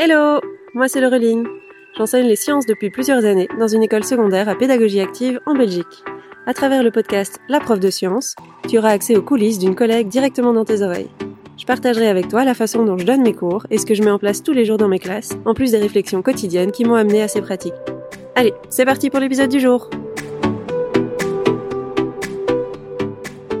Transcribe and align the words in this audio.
Hello 0.00 0.40
Moi 0.74 0.86
c'est 0.86 1.00
Laureline. 1.00 1.44
J'enseigne 1.96 2.28
les 2.28 2.36
sciences 2.36 2.66
depuis 2.66 2.88
plusieurs 2.88 3.24
années 3.24 3.48
dans 3.58 3.66
une 3.66 3.82
école 3.82 4.04
secondaire 4.04 4.48
à 4.48 4.54
pédagogie 4.54 5.00
active 5.00 5.40
en 5.44 5.54
Belgique. 5.54 6.04
À 6.46 6.54
travers 6.54 6.84
le 6.84 6.92
podcast 6.92 7.40
La 7.48 7.58
prof 7.58 7.80
de 7.80 7.90
sciences, 7.90 8.36
tu 8.68 8.78
auras 8.78 8.90
accès 8.90 9.16
aux 9.16 9.22
coulisses 9.22 9.58
d'une 9.58 9.74
collègue 9.74 10.06
directement 10.06 10.52
dans 10.52 10.64
tes 10.64 10.82
oreilles. 10.82 11.10
Je 11.56 11.64
partagerai 11.64 12.06
avec 12.06 12.28
toi 12.28 12.44
la 12.44 12.54
façon 12.54 12.84
dont 12.84 12.96
je 12.96 13.04
donne 13.04 13.22
mes 13.22 13.32
cours 13.32 13.66
et 13.70 13.78
ce 13.78 13.86
que 13.86 13.94
je 13.94 14.04
mets 14.04 14.12
en 14.12 14.20
place 14.20 14.44
tous 14.44 14.52
les 14.52 14.64
jours 14.64 14.76
dans 14.76 14.86
mes 14.86 15.00
classes, 15.00 15.36
en 15.44 15.52
plus 15.52 15.72
des 15.72 15.78
réflexions 15.78 16.22
quotidiennes 16.22 16.70
qui 16.70 16.84
m'ont 16.84 16.94
amené 16.94 17.20
à 17.20 17.26
ces 17.26 17.40
pratiques. 17.40 17.74
Allez, 18.36 18.52
c'est 18.68 18.84
parti 18.84 19.10
pour 19.10 19.18
l'épisode 19.18 19.50
du 19.50 19.58
jour 19.58 19.90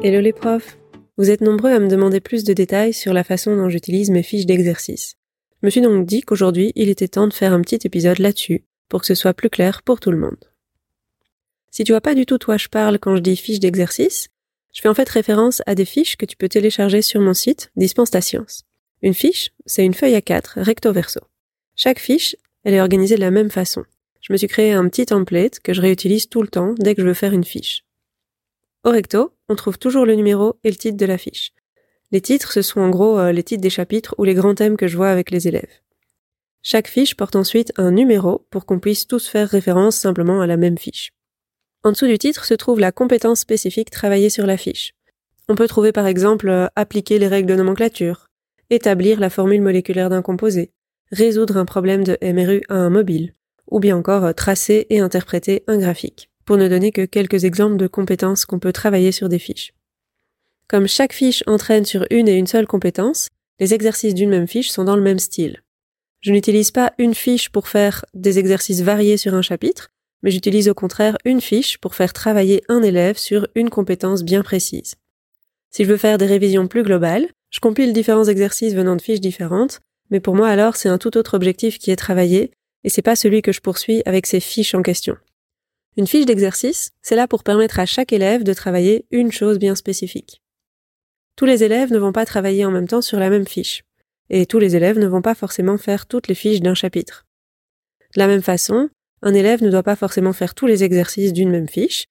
Hello 0.04 0.20
les 0.20 0.32
profs 0.32 0.78
Vous 1.16 1.30
êtes 1.30 1.40
nombreux 1.40 1.72
à 1.72 1.80
me 1.80 1.88
demander 1.88 2.20
plus 2.20 2.44
de 2.44 2.52
détails 2.52 2.92
sur 2.92 3.12
la 3.12 3.24
façon 3.24 3.56
dont 3.56 3.68
j'utilise 3.68 4.12
mes 4.12 4.22
fiches 4.22 4.46
d'exercice. 4.46 5.17
Je 5.60 5.66
me 5.66 5.70
suis 5.70 5.80
donc 5.80 6.06
dit 6.06 6.20
qu'aujourd'hui, 6.20 6.72
il 6.76 6.88
était 6.88 7.08
temps 7.08 7.26
de 7.26 7.32
faire 7.32 7.52
un 7.52 7.60
petit 7.62 7.80
épisode 7.84 8.18
là-dessus, 8.18 8.64
pour 8.88 9.00
que 9.00 9.06
ce 9.06 9.14
soit 9.14 9.34
plus 9.34 9.50
clair 9.50 9.82
pour 9.82 9.98
tout 9.98 10.10
le 10.10 10.18
monde. 10.18 10.36
Si 11.70 11.84
tu 11.84 11.92
vois 11.92 12.00
pas 12.00 12.14
du 12.14 12.26
tout 12.26 12.38
toi 12.38 12.56
je 12.56 12.68
parle 12.68 12.98
quand 12.98 13.16
je 13.16 13.20
dis 13.20 13.36
fiches 13.36 13.60
d'exercice, 13.60 14.28
je 14.72 14.80
fais 14.80 14.88
en 14.88 14.94
fait 14.94 15.08
référence 15.08 15.62
à 15.66 15.74
des 15.74 15.84
fiches 15.84 16.16
que 16.16 16.26
tu 16.26 16.36
peux 16.36 16.48
télécharger 16.48 17.02
sur 17.02 17.20
mon 17.20 17.34
site 17.34 17.70
Dispense 17.76 18.10
ta 18.10 18.20
science. 18.20 18.64
Une 19.02 19.14
fiche, 19.14 19.50
c'est 19.66 19.84
une 19.84 19.94
feuille 19.94 20.14
A4 20.14 20.60
recto 20.60 20.92
verso. 20.92 21.20
Chaque 21.74 21.98
fiche, 21.98 22.36
elle 22.64 22.74
est 22.74 22.80
organisée 22.80 23.16
de 23.16 23.20
la 23.20 23.30
même 23.30 23.50
façon. 23.50 23.84
Je 24.20 24.32
me 24.32 24.36
suis 24.36 24.48
créé 24.48 24.72
un 24.72 24.88
petit 24.88 25.06
template 25.06 25.60
que 25.60 25.72
je 25.72 25.80
réutilise 25.80 26.28
tout 26.28 26.42
le 26.42 26.48
temps 26.48 26.74
dès 26.78 26.94
que 26.94 27.02
je 27.02 27.06
veux 27.06 27.14
faire 27.14 27.32
une 27.32 27.44
fiche. 27.44 27.84
Au 28.84 28.90
recto, 28.90 29.32
on 29.48 29.54
trouve 29.54 29.78
toujours 29.78 30.06
le 30.06 30.14
numéro 30.14 30.58
et 30.64 30.70
le 30.70 30.76
titre 30.76 30.96
de 30.96 31.06
la 31.06 31.18
fiche. 31.18 31.52
Les 32.10 32.20
titres, 32.20 32.52
ce 32.52 32.62
sont 32.62 32.80
en 32.80 32.90
gros 32.90 33.18
euh, 33.18 33.32
les 33.32 33.42
titres 33.42 33.60
des 33.60 33.70
chapitres 33.70 34.14
ou 34.18 34.24
les 34.24 34.34
grands 34.34 34.54
thèmes 34.54 34.76
que 34.76 34.88
je 34.88 34.96
vois 34.96 35.10
avec 35.10 35.30
les 35.30 35.46
élèves. 35.46 35.80
Chaque 36.62 36.88
fiche 36.88 37.14
porte 37.14 37.36
ensuite 37.36 37.72
un 37.76 37.90
numéro 37.90 38.46
pour 38.50 38.66
qu'on 38.66 38.78
puisse 38.78 39.06
tous 39.06 39.28
faire 39.28 39.48
référence 39.48 39.96
simplement 39.96 40.40
à 40.40 40.46
la 40.46 40.56
même 40.56 40.78
fiche. 40.78 41.12
En 41.84 41.92
dessous 41.92 42.06
du 42.06 42.18
titre 42.18 42.44
se 42.44 42.54
trouve 42.54 42.80
la 42.80 42.92
compétence 42.92 43.40
spécifique 43.40 43.90
travaillée 43.90 44.30
sur 44.30 44.46
la 44.46 44.56
fiche. 44.56 44.94
On 45.48 45.54
peut 45.54 45.68
trouver 45.68 45.92
par 45.92 46.06
exemple 46.06 46.48
euh, 46.48 46.66
appliquer 46.76 47.18
les 47.18 47.28
règles 47.28 47.48
de 47.48 47.54
nomenclature, 47.54 48.26
établir 48.70 49.20
la 49.20 49.30
formule 49.30 49.62
moléculaire 49.62 50.10
d'un 50.10 50.22
composé, 50.22 50.72
résoudre 51.10 51.56
un 51.56 51.64
problème 51.64 52.04
de 52.04 52.18
MRU 52.22 52.62
à 52.68 52.74
un 52.74 52.90
mobile, 52.90 53.34
ou 53.70 53.80
bien 53.80 53.96
encore 53.96 54.24
euh, 54.24 54.32
tracer 54.32 54.86
et 54.90 55.00
interpréter 55.00 55.62
un 55.66 55.78
graphique, 55.78 56.30
pour 56.44 56.56
ne 56.56 56.68
donner 56.68 56.90
que 56.90 57.04
quelques 57.04 57.44
exemples 57.44 57.76
de 57.76 57.86
compétences 57.86 58.44
qu'on 58.44 58.58
peut 58.58 58.72
travailler 58.72 59.12
sur 59.12 59.28
des 59.28 59.38
fiches. 59.38 59.72
Comme 60.68 60.86
chaque 60.86 61.14
fiche 61.14 61.42
entraîne 61.46 61.86
sur 61.86 62.04
une 62.10 62.28
et 62.28 62.34
une 62.34 62.46
seule 62.46 62.66
compétence, 62.66 63.30
les 63.58 63.72
exercices 63.72 64.12
d'une 64.12 64.28
même 64.28 64.46
fiche 64.46 64.68
sont 64.68 64.84
dans 64.84 64.96
le 64.96 65.02
même 65.02 65.18
style. 65.18 65.62
Je 66.20 66.30
n'utilise 66.30 66.72
pas 66.72 66.92
une 66.98 67.14
fiche 67.14 67.48
pour 67.48 67.68
faire 67.68 68.04
des 68.12 68.38
exercices 68.38 68.82
variés 68.82 69.16
sur 69.16 69.32
un 69.32 69.40
chapitre, 69.40 69.88
mais 70.22 70.30
j'utilise 70.30 70.68
au 70.68 70.74
contraire 70.74 71.16
une 71.24 71.40
fiche 71.40 71.78
pour 71.78 71.94
faire 71.94 72.12
travailler 72.12 72.62
un 72.68 72.82
élève 72.82 73.16
sur 73.16 73.48
une 73.54 73.70
compétence 73.70 74.24
bien 74.24 74.42
précise. 74.42 74.96
Si 75.70 75.84
je 75.84 75.88
veux 75.88 75.96
faire 75.96 76.18
des 76.18 76.26
révisions 76.26 76.68
plus 76.68 76.82
globales, 76.82 77.28
je 77.48 77.60
compile 77.60 77.94
différents 77.94 78.24
exercices 78.24 78.74
venant 78.74 78.96
de 78.96 79.02
fiches 79.02 79.20
différentes, 79.20 79.80
mais 80.10 80.20
pour 80.20 80.34
moi 80.34 80.48
alors 80.48 80.76
c'est 80.76 80.90
un 80.90 80.98
tout 80.98 81.16
autre 81.16 81.32
objectif 81.32 81.78
qui 81.78 81.90
est 81.90 81.96
travaillé, 81.96 82.50
et 82.84 82.90
c'est 82.90 83.00
pas 83.00 83.16
celui 83.16 83.40
que 83.40 83.52
je 83.52 83.60
poursuis 83.60 84.02
avec 84.04 84.26
ces 84.26 84.40
fiches 84.40 84.74
en 84.74 84.82
question. 84.82 85.16
Une 85.96 86.06
fiche 86.06 86.26
d'exercice, 86.26 86.90
c'est 87.00 87.16
là 87.16 87.26
pour 87.26 87.42
permettre 87.42 87.80
à 87.80 87.86
chaque 87.86 88.12
élève 88.12 88.44
de 88.44 88.52
travailler 88.52 89.06
une 89.10 89.32
chose 89.32 89.58
bien 89.58 89.74
spécifique. 89.74 90.42
Tous 91.38 91.44
les 91.44 91.62
élèves 91.62 91.92
ne 91.92 91.98
vont 91.98 92.10
pas 92.10 92.26
travailler 92.26 92.64
en 92.64 92.72
même 92.72 92.88
temps 92.88 93.00
sur 93.00 93.20
la 93.20 93.30
même 93.30 93.46
fiche, 93.46 93.84
et 94.28 94.44
tous 94.44 94.58
les 94.58 94.74
élèves 94.74 94.98
ne 94.98 95.06
vont 95.06 95.22
pas 95.22 95.36
forcément 95.36 95.78
faire 95.78 96.06
toutes 96.06 96.26
les 96.26 96.34
fiches 96.34 96.62
d'un 96.62 96.74
chapitre. 96.74 97.26
De 98.16 98.18
la 98.18 98.26
même 98.26 98.42
façon, 98.42 98.88
un 99.22 99.32
élève 99.34 99.62
ne 99.62 99.70
doit 99.70 99.84
pas 99.84 99.94
forcément 99.94 100.32
faire 100.32 100.56
tous 100.56 100.66
les 100.66 100.82
exercices 100.82 101.32
d'une 101.32 101.50
même 101.50 101.68
fiche. 101.68 102.06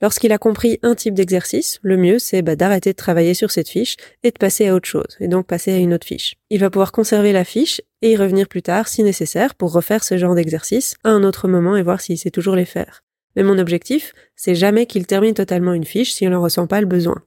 Lorsqu'il 0.00 0.30
a 0.30 0.38
compris 0.38 0.78
un 0.84 0.94
type 0.94 1.14
d'exercice, 1.14 1.80
le 1.82 1.96
mieux 1.96 2.20
c'est 2.20 2.42
bah, 2.42 2.54
d'arrêter 2.54 2.92
de 2.92 2.96
travailler 2.96 3.34
sur 3.34 3.50
cette 3.50 3.68
fiche 3.68 3.96
et 4.22 4.30
de 4.30 4.38
passer 4.38 4.68
à 4.68 4.76
autre 4.76 4.86
chose, 4.86 5.16
et 5.18 5.26
donc 5.26 5.48
passer 5.48 5.72
à 5.72 5.78
une 5.78 5.92
autre 5.92 6.06
fiche. 6.06 6.36
Il 6.48 6.60
va 6.60 6.70
pouvoir 6.70 6.92
conserver 6.92 7.32
la 7.32 7.44
fiche 7.44 7.80
et 8.02 8.12
y 8.12 8.16
revenir 8.16 8.46
plus 8.46 8.62
tard 8.62 8.86
si 8.86 9.02
nécessaire 9.02 9.56
pour 9.56 9.72
refaire 9.72 10.04
ce 10.04 10.16
genre 10.16 10.36
d'exercice 10.36 10.94
à 11.02 11.10
un 11.10 11.24
autre 11.24 11.48
moment 11.48 11.76
et 11.76 11.82
voir 11.82 12.00
s'il 12.00 12.18
sait 12.18 12.30
toujours 12.30 12.54
les 12.54 12.66
faire. 12.66 13.02
Mais 13.34 13.42
mon 13.42 13.58
objectif, 13.58 14.12
c'est 14.36 14.54
jamais 14.54 14.86
qu'il 14.86 15.08
termine 15.08 15.34
totalement 15.34 15.72
une 15.72 15.84
fiche 15.84 16.12
si 16.12 16.24
on 16.28 16.30
n'en 16.30 16.40
ressent 16.40 16.68
pas 16.68 16.80
le 16.80 16.86
besoin. 16.86 17.20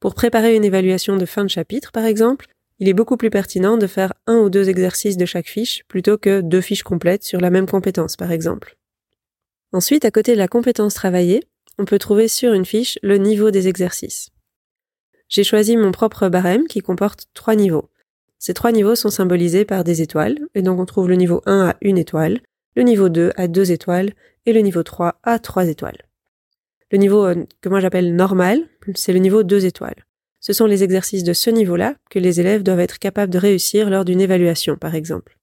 Pour 0.00 0.14
préparer 0.14 0.56
une 0.56 0.64
évaluation 0.64 1.16
de 1.16 1.26
fin 1.26 1.44
de 1.44 1.50
chapitre, 1.50 1.90
par 1.92 2.04
exemple, 2.04 2.46
il 2.78 2.88
est 2.88 2.94
beaucoup 2.94 3.16
plus 3.16 3.30
pertinent 3.30 3.78
de 3.78 3.86
faire 3.86 4.12
un 4.26 4.38
ou 4.38 4.50
deux 4.50 4.68
exercices 4.68 5.16
de 5.16 5.24
chaque 5.24 5.48
fiche 5.48 5.84
plutôt 5.88 6.18
que 6.18 6.42
deux 6.42 6.60
fiches 6.60 6.82
complètes 6.82 7.24
sur 7.24 7.40
la 7.40 7.50
même 7.50 7.66
compétence, 7.66 8.16
par 8.16 8.30
exemple. 8.30 8.76
Ensuite, 9.72 10.04
à 10.04 10.10
côté 10.10 10.32
de 10.32 10.38
la 10.38 10.48
compétence 10.48 10.94
travaillée, 10.94 11.42
on 11.78 11.86
peut 11.86 11.98
trouver 11.98 12.28
sur 12.28 12.52
une 12.52 12.66
fiche 12.66 12.98
le 13.02 13.16
niveau 13.16 13.50
des 13.50 13.68
exercices. 13.68 14.30
J'ai 15.28 15.44
choisi 15.44 15.76
mon 15.76 15.92
propre 15.92 16.28
barème 16.28 16.66
qui 16.66 16.80
comporte 16.80 17.26
trois 17.34 17.56
niveaux. 17.56 17.88
Ces 18.38 18.54
trois 18.54 18.72
niveaux 18.72 18.94
sont 18.94 19.10
symbolisés 19.10 19.64
par 19.64 19.82
des 19.82 20.02
étoiles, 20.02 20.38
et 20.54 20.62
donc 20.62 20.78
on 20.78 20.86
trouve 20.86 21.08
le 21.08 21.16
niveau 21.16 21.42
1 21.46 21.70
à 21.70 21.76
une 21.80 21.98
étoile, 21.98 22.40
le 22.76 22.82
niveau 22.82 23.08
2 23.08 23.32
à 23.36 23.48
deux 23.48 23.72
étoiles, 23.72 24.12
et 24.44 24.52
le 24.52 24.60
niveau 24.60 24.82
3 24.82 25.18
à 25.22 25.38
trois 25.38 25.66
étoiles. 25.66 26.05
Le 26.90 26.98
niveau 26.98 27.24
euh, 27.24 27.44
que 27.60 27.68
moi 27.68 27.80
j'appelle 27.80 28.14
normal, 28.14 28.68
c'est 28.94 29.12
le 29.12 29.18
niveau 29.18 29.42
2 29.42 29.66
étoiles. 29.66 30.06
Ce 30.40 30.52
sont 30.52 30.66
les 30.66 30.84
exercices 30.84 31.24
de 31.24 31.32
ce 31.32 31.50
niveau-là 31.50 31.96
que 32.10 32.18
les 32.18 32.38
élèves 32.40 32.62
doivent 32.62 32.80
être 32.80 32.98
capables 32.98 33.32
de 33.32 33.38
réussir 33.38 33.90
lors 33.90 34.04
d'une 34.04 34.20
évaluation, 34.20 34.76
par 34.76 34.94
exemple. 34.94 35.36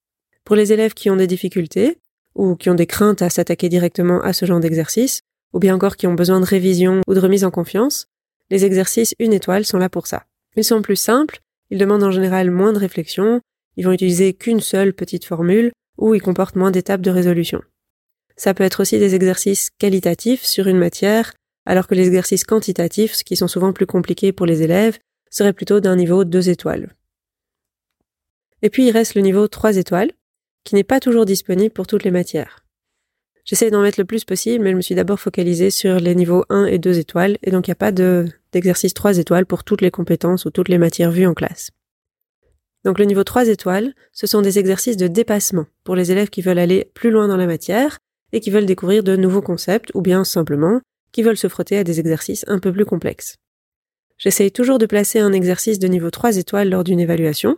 Pour 0.46 0.56
les 0.56 0.72
élèves 0.72 0.94
qui 0.94 1.10
ont 1.10 1.18
des 1.18 1.28
difficultés, 1.28 2.00
ou 2.36 2.56
qui 2.56 2.70
ont 2.70 2.76
des 2.76 2.88
craintes 2.88 3.22
à 3.22 3.30
s'attaquer 3.30 3.70
directement 3.70 4.22
à 4.22 4.34
ce 4.34 4.46
genre 4.46 4.60
d'exercice, 4.60 5.22
ou 5.54 5.60
bien 5.60 5.76
encore 5.76 5.98
qui 5.98 6.08
ont 6.08 6.14
besoin 6.14 6.40
de 6.40 6.46
révision 6.46 7.02
ou 7.08 7.14
de 7.14 7.20
remise 7.20 7.44
en 7.44 7.52
confiance, 7.52 8.08
les 8.50 8.66
exercices 8.66 9.14
une 9.20 9.34
étoile 9.34 9.66
sont 9.66 9.78
là 9.78 9.90
pour 9.90 10.08
ça. 10.08 10.24
Ils 10.56 10.64
sont 10.64 10.82
plus 10.82 10.96
simples, 10.96 11.40
ils 11.70 11.78
demandent 11.78 12.04
en 12.04 12.12
général 12.12 12.52
moins 12.52 12.74
de 12.74 12.80
réflexion, 12.80 13.42
ils 13.78 13.86
vont 13.86 13.92
utiliser 13.92 14.34
qu'une 14.34 14.60
seule 14.60 14.94
petite 14.94 15.26
formule, 15.26 15.72
ou 15.98 16.16
ils 16.16 16.22
comportent 16.22 16.56
moins 16.56 16.72
d'étapes 16.72 17.02
de 17.02 17.12
résolution. 17.12 17.62
Ça 18.36 18.54
peut 18.54 18.64
être 18.64 18.82
aussi 18.82 19.00
des 19.00 19.16
exercices 19.16 19.70
qualitatifs 19.78 20.44
sur 20.44 20.68
une 20.68 20.80
matière, 20.80 21.34
alors 21.66 21.88
que 21.88 21.96
les 21.96 22.08
exercices 22.08 22.44
quantitatifs, 22.44 23.24
qui 23.24 23.36
sont 23.36 23.48
souvent 23.48 23.74
plus 23.74 23.86
compliqués 23.86 24.32
pour 24.32 24.46
les 24.46 24.64
élèves, 24.64 24.98
seraient 25.30 25.54
plutôt 25.54 25.80
d'un 25.80 25.96
niveau 25.96 26.26
2 26.26 26.50
étoiles. 26.50 26.94
Et 28.62 28.70
puis 28.70 28.88
il 28.88 28.92
reste 28.92 29.16
le 29.16 29.22
niveau 29.22 29.48
3 29.48 29.78
étoiles, 29.78 30.12
qui 30.64 30.76
n'est 30.76 30.84
pas 30.84 31.00
toujours 31.00 31.26
disponible 31.26 31.74
pour 31.74 31.88
toutes 31.88 32.04
les 32.04 32.12
matières. 32.12 32.66
J'essaie 33.46 33.72
d'en 33.72 33.82
mettre 33.82 34.00
le 34.00 34.06
plus 34.06 34.24
possible, 34.24 34.64
mais 34.64 34.72
je 34.72 34.78
me 34.78 34.82
suis 34.82 34.96
d'abord 34.96 35.20
focalisée 35.20 35.70
sur 35.70 36.00
les 36.00 36.16
niveaux 36.16 36.46
1 36.50 36.66
et 36.68 36.80
2 36.80 37.00
étoiles, 37.00 37.38
et 37.44 37.52
donc 37.52 37.68
il 37.68 37.72
n'y 37.72 37.74
a 37.74 37.76
pas 37.76 37.92
d'exercice 37.92 38.94
3 38.94 39.18
étoiles 39.18 39.46
pour 39.46 39.66
toutes 39.66 39.82
les 39.82 39.92
compétences 39.92 40.46
ou 40.46 40.50
toutes 40.50 40.70
les 40.70 40.78
matières 40.78 41.12
vues 41.12 41.28
en 41.28 41.34
classe. 41.34 41.72
Donc 42.86 43.00
le 43.00 43.06
niveau 43.06 43.24
3 43.24 43.48
étoiles, 43.48 43.94
ce 44.12 44.28
sont 44.28 44.42
des 44.42 44.60
exercices 44.60 44.98
de 44.98 45.08
dépassement 45.08 45.66
pour 45.84 45.96
les 45.96 46.12
élèves 46.12 46.30
qui 46.30 46.42
veulent 46.42 46.60
aller 46.60 46.90
plus 46.94 47.12
loin 47.12 47.28
dans 47.28 47.38
la 47.38 47.48
matière 47.48 48.00
et 48.34 48.42
qui 48.42 48.50
veulent 48.50 48.66
découvrir 48.66 49.04
de 49.04 49.16
nouveaux 49.16 49.42
concepts 49.42 49.92
ou 49.94 50.02
bien 50.02 50.26
simplement 50.26 50.82
qui 51.14 51.22
veulent 51.22 51.38
se 51.38 51.48
frotter 51.48 51.78
à 51.78 51.86
des 51.86 52.02
exercices 52.02 52.44
un 52.48 52.60
peu 52.60 52.74
plus 52.74 52.86
complexes. 52.86 53.38
J'essaye 54.18 54.52
toujours 54.52 54.80
de 54.80 54.86
placer 54.86 55.20
un 55.20 55.32
exercice 55.32 55.80
de 55.80 55.88
niveau 55.88 56.10
3 56.10 56.38
étoiles 56.38 56.70
lors 56.70 56.84
d'une 56.84 57.00
évaluation, 57.00 57.58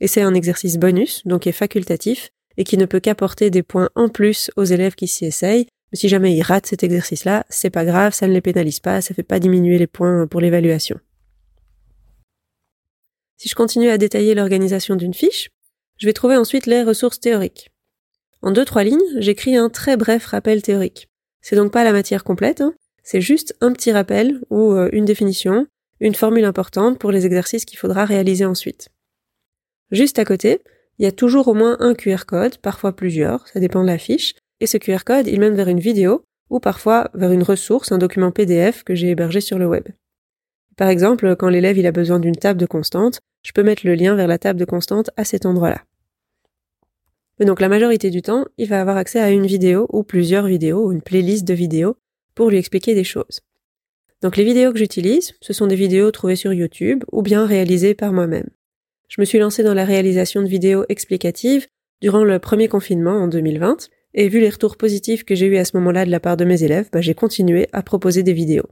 et 0.00 0.06
c'est 0.06 0.22
un 0.22 0.34
exercice 0.34 0.76
bonus, 0.76 1.22
donc 1.24 1.42
qui 1.42 1.48
est 1.48 1.52
facultatif, 1.52 2.30
et 2.56 2.64
qui 2.64 2.76
ne 2.76 2.86
peut 2.86 3.00
qu'apporter 3.00 3.50
des 3.50 3.62
points 3.62 3.90
en 3.94 4.08
plus 4.08 4.50
aux 4.56 4.64
élèves 4.64 4.94
qui 4.94 5.08
s'y 5.08 5.24
essayent. 5.24 5.66
Mais 5.92 5.98
si 5.98 6.08
jamais 6.08 6.34
ils 6.34 6.42
ratent 6.42 6.66
cet 6.66 6.82
exercice-là, 6.82 7.46
c'est 7.48 7.70
pas 7.70 7.84
grave, 7.84 8.12
ça 8.12 8.26
ne 8.26 8.32
les 8.32 8.40
pénalise 8.40 8.80
pas, 8.80 9.00
ça 9.00 9.14
fait 9.14 9.22
pas 9.22 9.38
diminuer 9.38 9.78
les 9.78 9.86
points 9.86 10.26
pour 10.26 10.40
l'évaluation. 10.40 10.98
Si 13.38 13.48
je 13.48 13.54
continue 13.54 13.88
à 13.90 13.98
détailler 13.98 14.34
l'organisation 14.34 14.96
d'une 14.96 15.14
fiche, 15.14 15.50
je 15.98 16.06
vais 16.06 16.12
trouver 16.12 16.36
ensuite 16.36 16.66
les 16.66 16.82
ressources 16.82 17.20
théoriques. 17.20 17.70
En 18.46 18.52
deux, 18.52 18.64
trois 18.64 18.84
lignes, 18.84 19.00
j'écris 19.16 19.56
un 19.56 19.68
très 19.68 19.96
bref 19.96 20.24
rappel 20.26 20.62
théorique. 20.62 21.08
C'est 21.40 21.56
donc 21.56 21.72
pas 21.72 21.82
la 21.82 21.90
matière 21.90 22.22
complète, 22.22 22.60
hein. 22.60 22.74
c'est 23.02 23.20
juste 23.20 23.56
un 23.60 23.72
petit 23.72 23.90
rappel 23.90 24.40
ou 24.50 24.70
euh, 24.70 24.88
une 24.92 25.04
définition, 25.04 25.66
une 25.98 26.14
formule 26.14 26.44
importante 26.44 27.00
pour 27.00 27.10
les 27.10 27.26
exercices 27.26 27.64
qu'il 27.64 27.76
faudra 27.76 28.04
réaliser 28.04 28.44
ensuite. 28.44 28.88
Juste 29.90 30.20
à 30.20 30.24
côté, 30.24 30.60
il 31.00 31.04
y 31.04 31.08
a 31.08 31.10
toujours 31.12 31.48
au 31.48 31.54
moins 31.54 31.76
un 31.80 31.94
QR 31.94 32.24
code, 32.24 32.58
parfois 32.58 32.94
plusieurs, 32.94 33.48
ça 33.48 33.58
dépend 33.58 33.82
de 33.82 33.88
la 33.88 33.98
fiche, 33.98 34.36
et 34.60 34.68
ce 34.68 34.78
QR 34.78 35.02
code, 35.04 35.26
il 35.26 35.40
mène 35.40 35.56
vers 35.56 35.66
une 35.66 35.80
vidéo 35.80 36.22
ou 36.48 36.60
parfois 36.60 37.10
vers 37.14 37.32
une 37.32 37.42
ressource, 37.42 37.90
un 37.90 37.98
document 37.98 38.30
PDF 38.30 38.84
que 38.84 38.94
j'ai 38.94 39.10
hébergé 39.10 39.40
sur 39.40 39.58
le 39.58 39.66
web. 39.66 39.88
Par 40.76 40.88
exemple, 40.88 41.34
quand 41.34 41.48
l'élève 41.48 41.78
il 41.78 41.86
a 41.88 41.90
besoin 41.90 42.20
d'une 42.20 42.36
table 42.36 42.60
de 42.60 42.66
constante, 42.66 43.18
je 43.42 43.50
peux 43.50 43.64
mettre 43.64 43.84
le 43.84 43.96
lien 43.96 44.14
vers 44.14 44.28
la 44.28 44.38
table 44.38 44.60
de 44.60 44.64
constante 44.64 45.10
à 45.16 45.24
cet 45.24 45.46
endroit-là. 45.46 45.82
Mais 47.38 47.46
donc 47.46 47.60
la 47.60 47.68
majorité 47.68 48.10
du 48.10 48.22
temps, 48.22 48.46
il 48.58 48.68
va 48.68 48.80
avoir 48.80 48.96
accès 48.96 49.20
à 49.20 49.30
une 49.30 49.46
vidéo 49.46 49.86
ou 49.92 50.02
plusieurs 50.02 50.46
vidéos 50.46 50.86
ou 50.86 50.92
une 50.92 51.02
playlist 51.02 51.44
de 51.44 51.54
vidéos 51.54 51.96
pour 52.34 52.50
lui 52.50 52.58
expliquer 52.58 52.94
des 52.94 53.04
choses. 53.04 53.40
Donc 54.22 54.36
les 54.36 54.44
vidéos 54.44 54.72
que 54.72 54.78
j'utilise, 54.78 55.34
ce 55.40 55.52
sont 55.52 55.66
des 55.66 55.76
vidéos 55.76 56.10
trouvées 56.10 56.36
sur 56.36 56.52
YouTube 56.52 57.04
ou 57.12 57.22
bien 57.22 57.46
réalisées 57.46 57.94
par 57.94 58.12
moi-même. 58.12 58.48
je 59.08 59.20
me 59.20 59.26
suis 59.26 59.38
lancée 59.38 59.62
dans 59.62 59.74
la 59.74 59.84
réalisation 59.84 60.42
de 60.42 60.48
vidéos 60.48 60.84
explicatives 60.88 61.66
durant 62.00 62.24
le 62.24 62.38
premier 62.38 62.68
confinement 62.68 63.16
en 63.22 63.28
2020, 63.28 63.88
et 64.14 64.28
vu 64.28 64.40
les 64.40 64.48
retours 64.48 64.76
positifs 64.76 65.24
que 65.24 65.34
j'ai 65.34 65.46
eus 65.46 65.58
à 65.58 65.64
ce 65.64 65.76
moment-là 65.76 66.06
de 66.06 66.10
la 66.10 66.20
part 66.20 66.36
de 66.36 66.44
mes 66.44 66.62
élèves, 66.62 66.88
bah, 66.92 67.00
j'ai 67.00 67.14
continué 67.14 67.68
à 67.72 67.82
proposer 67.82 68.22
des 68.22 68.32
vidéos. 68.32 68.68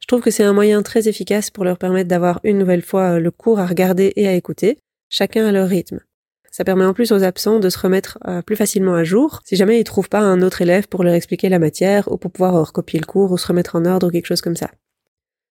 Je 0.00 0.06
trouve 0.06 0.22
que 0.22 0.30
c'est 0.30 0.42
un 0.42 0.54
moyen 0.54 0.82
très 0.82 1.08
efficace 1.08 1.50
pour 1.50 1.64
leur 1.64 1.78
permettre 1.78 2.08
d'avoir 2.08 2.40
une 2.42 2.58
nouvelle 2.58 2.82
fois 2.82 3.20
le 3.20 3.30
cours 3.30 3.60
à 3.60 3.66
regarder 3.66 4.12
et 4.16 4.26
à 4.26 4.34
écouter, 4.34 4.78
chacun 5.10 5.46
à 5.46 5.52
leur 5.52 5.68
rythme. 5.68 6.00
Ça 6.50 6.64
permet 6.64 6.84
en 6.84 6.92
plus 6.92 7.12
aux 7.12 7.22
absents 7.22 7.60
de 7.60 7.68
se 7.68 7.78
remettre 7.78 8.18
euh, 8.26 8.42
plus 8.42 8.56
facilement 8.56 8.94
à 8.94 9.04
jour 9.04 9.40
si 9.44 9.54
jamais 9.54 9.80
ils 9.80 9.84
trouvent 9.84 10.08
pas 10.08 10.20
un 10.20 10.42
autre 10.42 10.62
élève 10.62 10.88
pour 10.88 11.04
leur 11.04 11.14
expliquer 11.14 11.48
la 11.48 11.60
matière 11.60 12.10
ou 12.10 12.16
pour 12.16 12.32
pouvoir 12.32 12.54
recopier 12.66 12.98
le 12.98 13.06
cours 13.06 13.30
ou 13.30 13.38
se 13.38 13.46
remettre 13.46 13.76
en 13.76 13.84
ordre 13.84 14.08
ou 14.08 14.10
quelque 14.10 14.26
chose 14.26 14.40
comme 14.40 14.56
ça. 14.56 14.70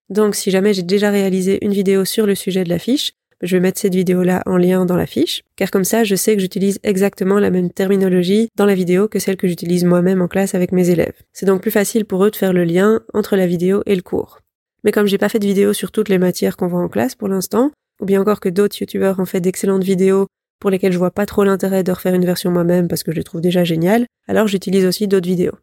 Donc 0.09 0.35
si 0.35 0.51
jamais 0.51 0.73
j'ai 0.73 0.83
déjà 0.83 1.09
réalisé 1.09 1.63
une 1.63 1.71
vidéo 1.71 2.03
sur 2.03 2.25
le 2.25 2.35
sujet 2.35 2.63
de 2.63 2.69
la 2.69 2.79
fiche, 2.79 3.13
je 3.41 3.55
vais 3.55 3.61
mettre 3.61 3.79
cette 3.79 3.95
vidéo-là 3.95 4.43
en 4.45 4.57
lien 4.57 4.85
dans 4.85 4.97
la 4.97 5.05
fiche, 5.05 5.43
car 5.55 5.71
comme 5.71 5.85
ça 5.85 6.03
je 6.03 6.15
sais 6.15 6.35
que 6.35 6.41
j'utilise 6.41 6.79
exactement 6.83 7.39
la 7.39 7.51
même 7.51 7.71
terminologie 7.71 8.49
dans 8.57 8.65
la 8.65 8.75
vidéo 8.75 9.07
que 9.07 9.19
celle 9.19 9.37
que 9.37 9.47
j'utilise 9.47 9.85
moi-même 9.85 10.21
en 10.21 10.27
classe 10.27 10.55
avec 10.55 10.73
mes 10.73 10.89
élèves. 10.89 11.15
C'est 11.31 11.45
donc 11.45 11.61
plus 11.61 11.71
facile 11.71 12.03
pour 12.03 12.25
eux 12.25 12.31
de 12.31 12.35
faire 12.35 12.51
le 12.51 12.65
lien 12.65 13.01
entre 13.13 13.37
la 13.37 13.47
vidéo 13.47 13.83
et 13.85 13.95
le 13.95 14.01
cours. 14.01 14.39
Mais 14.83 14.91
comme 14.91 15.07
j'ai 15.07 15.17
pas 15.17 15.29
fait 15.29 15.39
de 15.39 15.47
vidéo 15.47 15.71
sur 15.71 15.91
toutes 15.91 16.09
les 16.09 16.17
matières 16.17 16.57
qu'on 16.57 16.67
voit 16.67 16.81
en 16.81 16.89
classe 16.89 17.15
pour 17.15 17.29
l'instant, 17.29 17.71
ou 18.01 18.05
bien 18.05 18.19
encore 18.19 18.39
que 18.39 18.49
d'autres 18.49 18.77
youtubeurs 18.79 19.19
ont 19.19 19.25
fait 19.25 19.41
d'excellentes 19.41 19.83
vidéos 19.83 20.27
pour 20.59 20.69
lesquelles 20.69 20.91
je 20.91 20.97
vois 20.97 21.11
pas 21.11 21.25
trop 21.25 21.43
l'intérêt 21.43 21.83
de 21.83 21.91
refaire 21.91 22.13
une 22.13 22.25
version 22.25 22.51
moi-même 22.51 22.87
parce 22.87 23.03
que 23.03 23.11
je 23.11 23.17
les 23.17 23.23
trouve 23.23 23.41
déjà 23.41 23.63
géniales, 23.63 24.05
alors 24.27 24.47
j'utilise 24.47 24.85
aussi 24.85 25.07
d'autres 25.07 25.27
vidéos. 25.27 25.57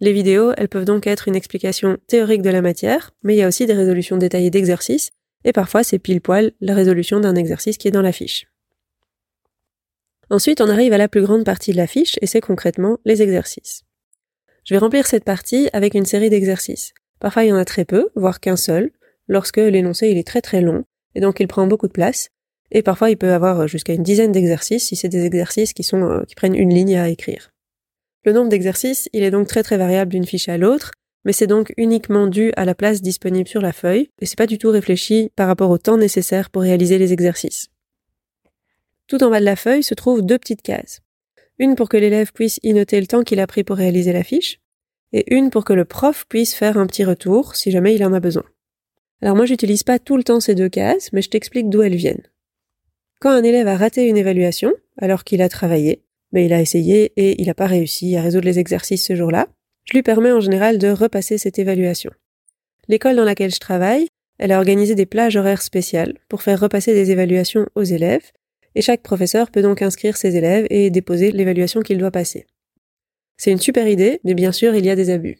Les 0.00 0.12
vidéos, 0.12 0.52
elles 0.56 0.68
peuvent 0.68 0.84
donc 0.84 1.06
être 1.06 1.28
une 1.28 1.36
explication 1.36 1.96
théorique 2.08 2.42
de 2.42 2.50
la 2.50 2.60
matière, 2.60 3.12
mais 3.22 3.34
il 3.34 3.38
y 3.38 3.42
a 3.42 3.48
aussi 3.48 3.66
des 3.66 3.72
résolutions 3.72 4.16
détaillées 4.16 4.50
d'exercices, 4.50 5.10
et 5.44 5.52
parfois 5.52 5.84
c'est 5.84 5.98
pile 5.98 6.20
poil 6.20 6.52
la 6.60 6.74
résolution 6.74 7.20
d'un 7.20 7.36
exercice 7.36 7.78
qui 7.78 7.88
est 7.88 7.92
dans 7.92 8.02
la 8.02 8.12
fiche. 8.12 8.46
Ensuite, 10.28 10.60
on 10.60 10.68
arrive 10.68 10.92
à 10.92 10.98
la 10.98 11.08
plus 11.08 11.22
grande 11.22 11.44
partie 11.44 11.72
de 11.72 11.76
la 11.76 11.86
fiche, 11.86 12.18
et 12.20 12.26
c'est 12.26 12.40
concrètement 12.40 12.98
les 13.04 13.22
exercices. 13.22 13.82
Je 14.64 14.74
vais 14.74 14.78
remplir 14.78 15.06
cette 15.06 15.24
partie 15.24 15.68
avec 15.72 15.94
une 15.94 16.06
série 16.06 16.30
d'exercices. 16.30 16.94
Parfois 17.20 17.44
il 17.44 17.48
y 17.48 17.52
en 17.52 17.56
a 17.56 17.64
très 17.64 17.84
peu, 17.84 18.10
voire 18.16 18.40
qu'un 18.40 18.56
seul, 18.56 18.90
lorsque 19.28 19.58
l'énoncé 19.58 20.08
est 20.08 20.26
très 20.26 20.40
très 20.40 20.60
long, 20.60 20.84
et 21.14 21.20
donc 21.20 21.38
il 21.38 21.46
prend 21.46 21.66
beaucoup 21.66 21.86
de 21.86 21.92
place, 21.92 22.30
et 22.72 22.82
parfois 22.82 23.10
il 23.10 23.16
peut 23.16 23.32
avoir 23.32 23.68
jusqu'à 23.68 23.92
une 23.92 24.02
dizaine 24.02 24.32
d'exercices 24.32 24.86
si 24.88 24.96
c'est 24.96 25.08
des 25.08 25.24
exercices 25.24 25.72
qui 25.72 25.88
euh, 25.92 26.24
qui 26.24 26.34
prennent 26.34 26.56
une 26.56 26.74
ligne 26.74 26.96
à 26.96 27.08
écrire. 27.08 27.50
Le 28.24 28.32
nombre 28.32 28.48
d'exercices, 28.48 29.08
il 29.12 29.22
est 29.22 29.30
donc 29.30 29.46
très 29.46 29.62
très 29.62 29.76
variable 29.76 30.10
d'une 30.10 30.26
fiche 30.26 30.48
à 30.48 30.56
l'autre, 30.56 30.92
mais 31.24 31.32
c'est 31.32 31.46
donc 31.46 31.72
uniquement 31.76 32.26
dû 32.26 32.52
à 32.56 32.64
la 32.64 32.74
place 32.74 33.02
disponible 33.02 33.48
sur 33.48 33.60
la 33.60 33.72
feuille, 33.72 34.10
et 34.20 34.26
c'est 34.26 34.38
pas 34.38 34.46
du 34.46 34.58
tout 34.58 34.70
réfléchi 34.70 35.30
par 35.36 35.46
rapport 35.46 35.70
au 35.70 35.78
temps 35.78 35.98
nécessaire 35.98 36.50
pour 36.50 36.62
réaliser 36.62 36.98
les 36.98 37.12
exercices. 37.12 37.68
Tout 39.06 39.22
en 39.22 39.30
bas 39.30 39.40
de 39.40 39.44
la 39.44 39.56
feuille 39.56 39.82
se 39.82 39.94
trouvent 39.94 40.22
deux 40.22 40.38
petites 40.38 40.62
cases. 40.62 41.00
Une 41.58 41.74
pour 41.74 41.88
que 41.88 41.96
l'élève 41.96 42.32
puisse 42.32 42.58
y 42.62 42.72
noter 42.72 43.00
le 43.00 43.06
temps 43.06 43.22
qu'il 43.22 43.40
a 43.40 43.46
pris 43.46 43.64
pour 43.64 43.76
réaliser 43.76 44.12
la 44.12 44.24
fiche, 44.24 44.58
et 45.12 45.34
une 45.34 45.50
pour 45.50 45.64
que 45.64 45.74
le 45.74 45.84
prof 45.84 46.24
puisse 46.28 46.54
faire 46.54 46.78
un 46.78 46.86
petit 46.86 47.04
retour 47.04 47.54
si 47.54 47.70
jamais 47.70 47.94
il 47.94 48.04
en 48.04 48.12
a 48.12 48.20
besoin. 48.20 48.44
Alors 49.20 49.36
moi 49.36 49.46
j'utilise 49.46 49.82
pas 49.82 49.98
tout 49.98 50.16
le 50.16 50.24
temps 50.24 50.40
ces 50.40 50.54
deux 50.54 50.68
cases, 50.68 51.12
mais 51.12 51.22
je 51.22 51.28
t'explique 51.28 51.68
d'où 51.68 51.82
elles 51.82 51.94
viennent. 51.94 52.26
Quand 53.22 53.30
un 53.30 53.44
élève 53.44 53.68
a 53.68 53.76
raté 53.76 54.08
une 54.08 54.16
évaluation, 54.16 54.72
alors 54.98 55.22
qu'il 55.22 55.42
a 55.42 55.48
travaillé, 55.48 56.02
mais 56.32 56.44
il 56.44 56.52
a 56.52 56.60
essayé 56.60 57.12
et 57.16 57.40
il 57.40 57.46
n'a 57.46 57.54
pas 57.54 57.68
réussi 57.68 58.16
à 58.16 58.20
résoudre 58.20 58.46
les 58.46 58.58
exercices 58.58 59.06
ce 59.06 59.14
jour-là, 59.14 59.46
je 59.84 59.92
lui 59.92 60.02
permets 60.02 60.32
en 60.32 60.40
général 60.40 60.76
de 60.76 60.88
repasser 60.88 61.38
cette 61.38 61.60
évaluation. 61.60 62.10
L'école 62.88 63.14
dans 63.14 63.22
laquelle 63.22 63.54
je 63.54 63.60
travaille, 63.60 64.08
elle 64.40 64.50
a 64.50 64.58
organisé 64.58 64.96
des 64.96 65.06
plages 65.06 65.36
horaires 65.36 65.62
spéciales 65.62 66.18
pour 66.28 66.42
faire 66.42 66.58
repasser 66.58 66.94
des 66.94 67.12
évaluations 67.12 67.68
aux 67.76 67.84
élèves, 67.84 68.32
et 68.74 68.82
chaque 68.82 69.02
professeur 69.02 69.52
peut 69.52 69.62
donc 69.62 69.82
inscrire 69.82 70.16
ses 70.16 70.34
élèves 70.34 70.66
et 70.68 70.90
déposer 70.90 71.30
l'évaluation 71.30 71.80
qu'il 71.80 71.98
doit 71.98 72.10
passer. 72.10 72.48
C'est 73.36 73.52
une 73.52 73.60
super 73.60 73.86
idée, 73.86 74.20
mais 74.24 74.34
bien 74.34 74.50
sûr 74.50 74.74
il 74.74 74.84
y 74.84 74.90
a 74.90 74.96
des 74.96 75.10
abus. 75.10 75.38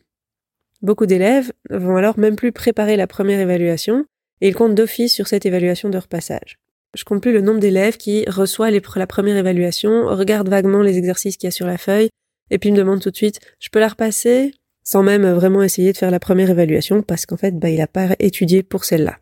Beaucoup 0.83 1.07
d'élèves 1.07 1.51
vont 1.69 1.97
alors 1.97 2.17
même 2.17 2.37
plus 2.37 2.53
préparer 2.53 2.97
la 2.97 3.09
première 3.09 3.41
évaluation, 3.41 4.05
et 4.41 4.47
ils 4.47 4.55
comptent 4.55 4.77
d'office 4.77 5.13
sur 5.13 5.27
cette 5.27 5.47
évaluation 5.47 5.89
de 5.89 5.99
repassage. 5.99 6.62
Je 6.95 7.05
compte 7.05 7.23
plus 7.23 7.33
le 7.33 7.41
nombre 7.41 7.61
d'élèves 7.61 7.97
qui 7.97 8.29
reçoit 8.29 8.71
la 8.71 9.07
première 9.07 9.37
évaluation, 9.37 10.07
regarde 10.07 10.49
vaguement 10.49 10.83
les 10.83 10.99
exercices 10.99 11.37
qu'il 11.37 11.47
y 11.47 11.49
a 11.49 11.53
sur 11.53 11.67
la 11.67 11.79
feuille, 11.79 12.11
et 12.51 12.59
puis 12.59 12.71
me 12.71 12.77
demande 12.77 13.01
tout 13.01 13.11
de 13.11 13.17
suite, 13.17 13.41
je 13.61 13.71
peux 13.71 13.81
la 13.81 13.89
repasser? 13.89 14.53
Sans 14.85 15.03
même 15.03 15.31
vraiment 15.31 15.63
essayer 15.63 15.93
de 15.93 15.97
faire 15.97 16.11
la 16.11 16.19
première 16.19 16.51
évaluation 16.51 17.03
parce 17.03 17.25
qu'en 17.25 17.37
fait, 17.37 17.57
bah, 17.57 17.71
il 17.71 17.79
n'a 17.79 17.87
pas 17.87 18.17
étudié 18.19 18.63
pour 18.63 18.85
celle-là. 18.85 19.19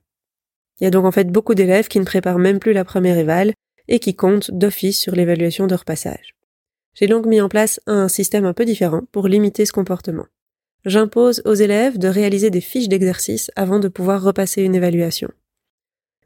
Il 0.81 0.85
y 0.85 0.87
a 0.87 0.91
donc 0.91 1.05
en 1.05 1.13
fait 1.13 1.29
beaucoup 1.29 1.55
d'élèves 1.55 1.89
qui 1.89 2.01
ne 2.01 2.05
préparent 2.05 2.39
même 2.39 2.59
plus 2.59 2.73
la 2.73 2.85
première 2.85 3.19
éval 3.19 3.53
et 3.87 3.99
qui 3.99 4.15
comptent 4.17 4.51
d'office 4.51 4.99
sur 4.99 5.15
l'évaluation 5.15 5.67
de 5.67 5.75
repassage. 5.75 6.35
J'ai 6.95 7.07
donc 7.07 7.27
mis 7.27 7.41
en 7.41 7.49
place 7.49 7.81
un 7.87 8.09
système 8.09 8.47
un 8.47 8.55
peu 8.55 8.65
différent 8.65 9.03
pour 9.13 9.29
limiter 9.29 9.67
ce 9.67 9.73
comportement. 9.73 10.27
J'impose 10.87 11.43
aux 11.45 11.55
élèves 11.55 11.99
de 11.99 12.09
réaliser 12.09 12.49
des 12.49 12.63
fiches 12.63 12.89
d'exercice 12.89 13.51
avant 13.55 13.79
de 13.79 13.89
pouvoir 13.89 14.23
repasser 14.23 14.63
une 14.63 14.75
évaluation. 14.75 15.31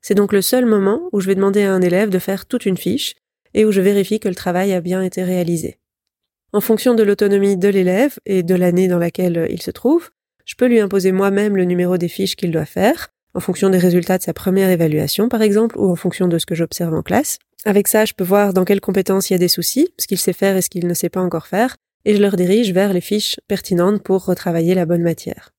C'est 0.07 0.15
donc 0.15 0.35
le 0.35 0.43
seul 0.43 0.67
moment 0.67 1.09
où 1.13 1.21
je 1.21 1.27
vais 1.27 1.35
demander 1.35 1.63
à 1.63 1.73
un 1.73 1.81
élève 1.81 2.11
de 2.11 2.19
faire 2.19 2.45
toute 2.45 2.67
une 2.67 2.77
fiche 2.77 3.15
et 3.55 3.65
où 3.65 3.73
je 3.73 3.81
vérifie 3.81 4.21
que 4.21 4.29
le 4.29 4.35
travail 4.35 4.75
a 4.75 4.83
bien 4.83 5.01
été 5.01 5.25
réalisé. 5.25 5.79
En 6.53 6.61
fonction 6.61 6.95
de 6.95 7.03
l'autonomie 7.03 7.57
de 7.57 7.69
l'élève 7.69 8.19
et 8.27 8.43
de 8.43 8.55
l'année 8.55 8.87
dans 8.87 8.99
laquelle 8.99 9.47
il 9.49 9.63
se 9.63 9.71
trouve, 9.71 10.11
je 10.45 10.57
peux 10.57 10.67
lui 10.67 10.79
imposer 10.79 11.11
moi-même 11.11 11.57
le 11.57 11.65
numéro 11.65 11.97
des 11.97 12.09
fiches 12.09 12.37
qu'il 12.37 12.51
doit 12.51 12.67
faire, 12.67 13.09
en 13.33 13.41
fonction 13.41 13.71
des 13.71 13.79
résultats 13.79 14.19
de 14.19 14.23
sa 14.23 14.35
première 14.35 14.69
évaluation 14.69 15.31
par 15.31 15.41
exemple, 15.41 15.79
ou 15.79 15.91
en 15.91 15.97
fonction 15.97 16.29
de 16.29 16.37
ce 16.37 16.45
que 16.45 16.55
j'observe 16.55 16.93
en 16.93 17.03
classe. 17.03 17.39
Avec 17.65 17.89
ça, 17.89 18.05
je 18.05 18.13
peux 18.13 18.25
voir 18.25 18.53
dans 18.53 18.67
quelles 18.67 18.83
compétences 18.83 19.31
il 19.31 19.33
y 19.33 19.37
a 19.37 19.39
des 19.39 19.49
soucis, 19.49 19.89
ce 19.99 20.07
qu'il 20.07 20.19
sait 20.19 20.35
faire 20.35 20.59
et 20.59 20.61
ce 20.61 20.69
qu'il 20.69 20.87
ne 20.87 20.93
sait 20.93 21.09
pas 21.09 21.23
encore 21.23 21.47
faire, 21.47 21.77
et 22.05 22.15
je 22.15 22.21
leur 22.21 22.37
dirige 22.37 22.75
vers 22.75 22.93
les 22.93 23.01
fiches 23.01 23.41
pertinentes 23.49 24.03
pour 24.03 24.27
retravailler 24.27 24.75
la 24.75 24.85
bonne 24.85 25.03
matière. 25.03 25.55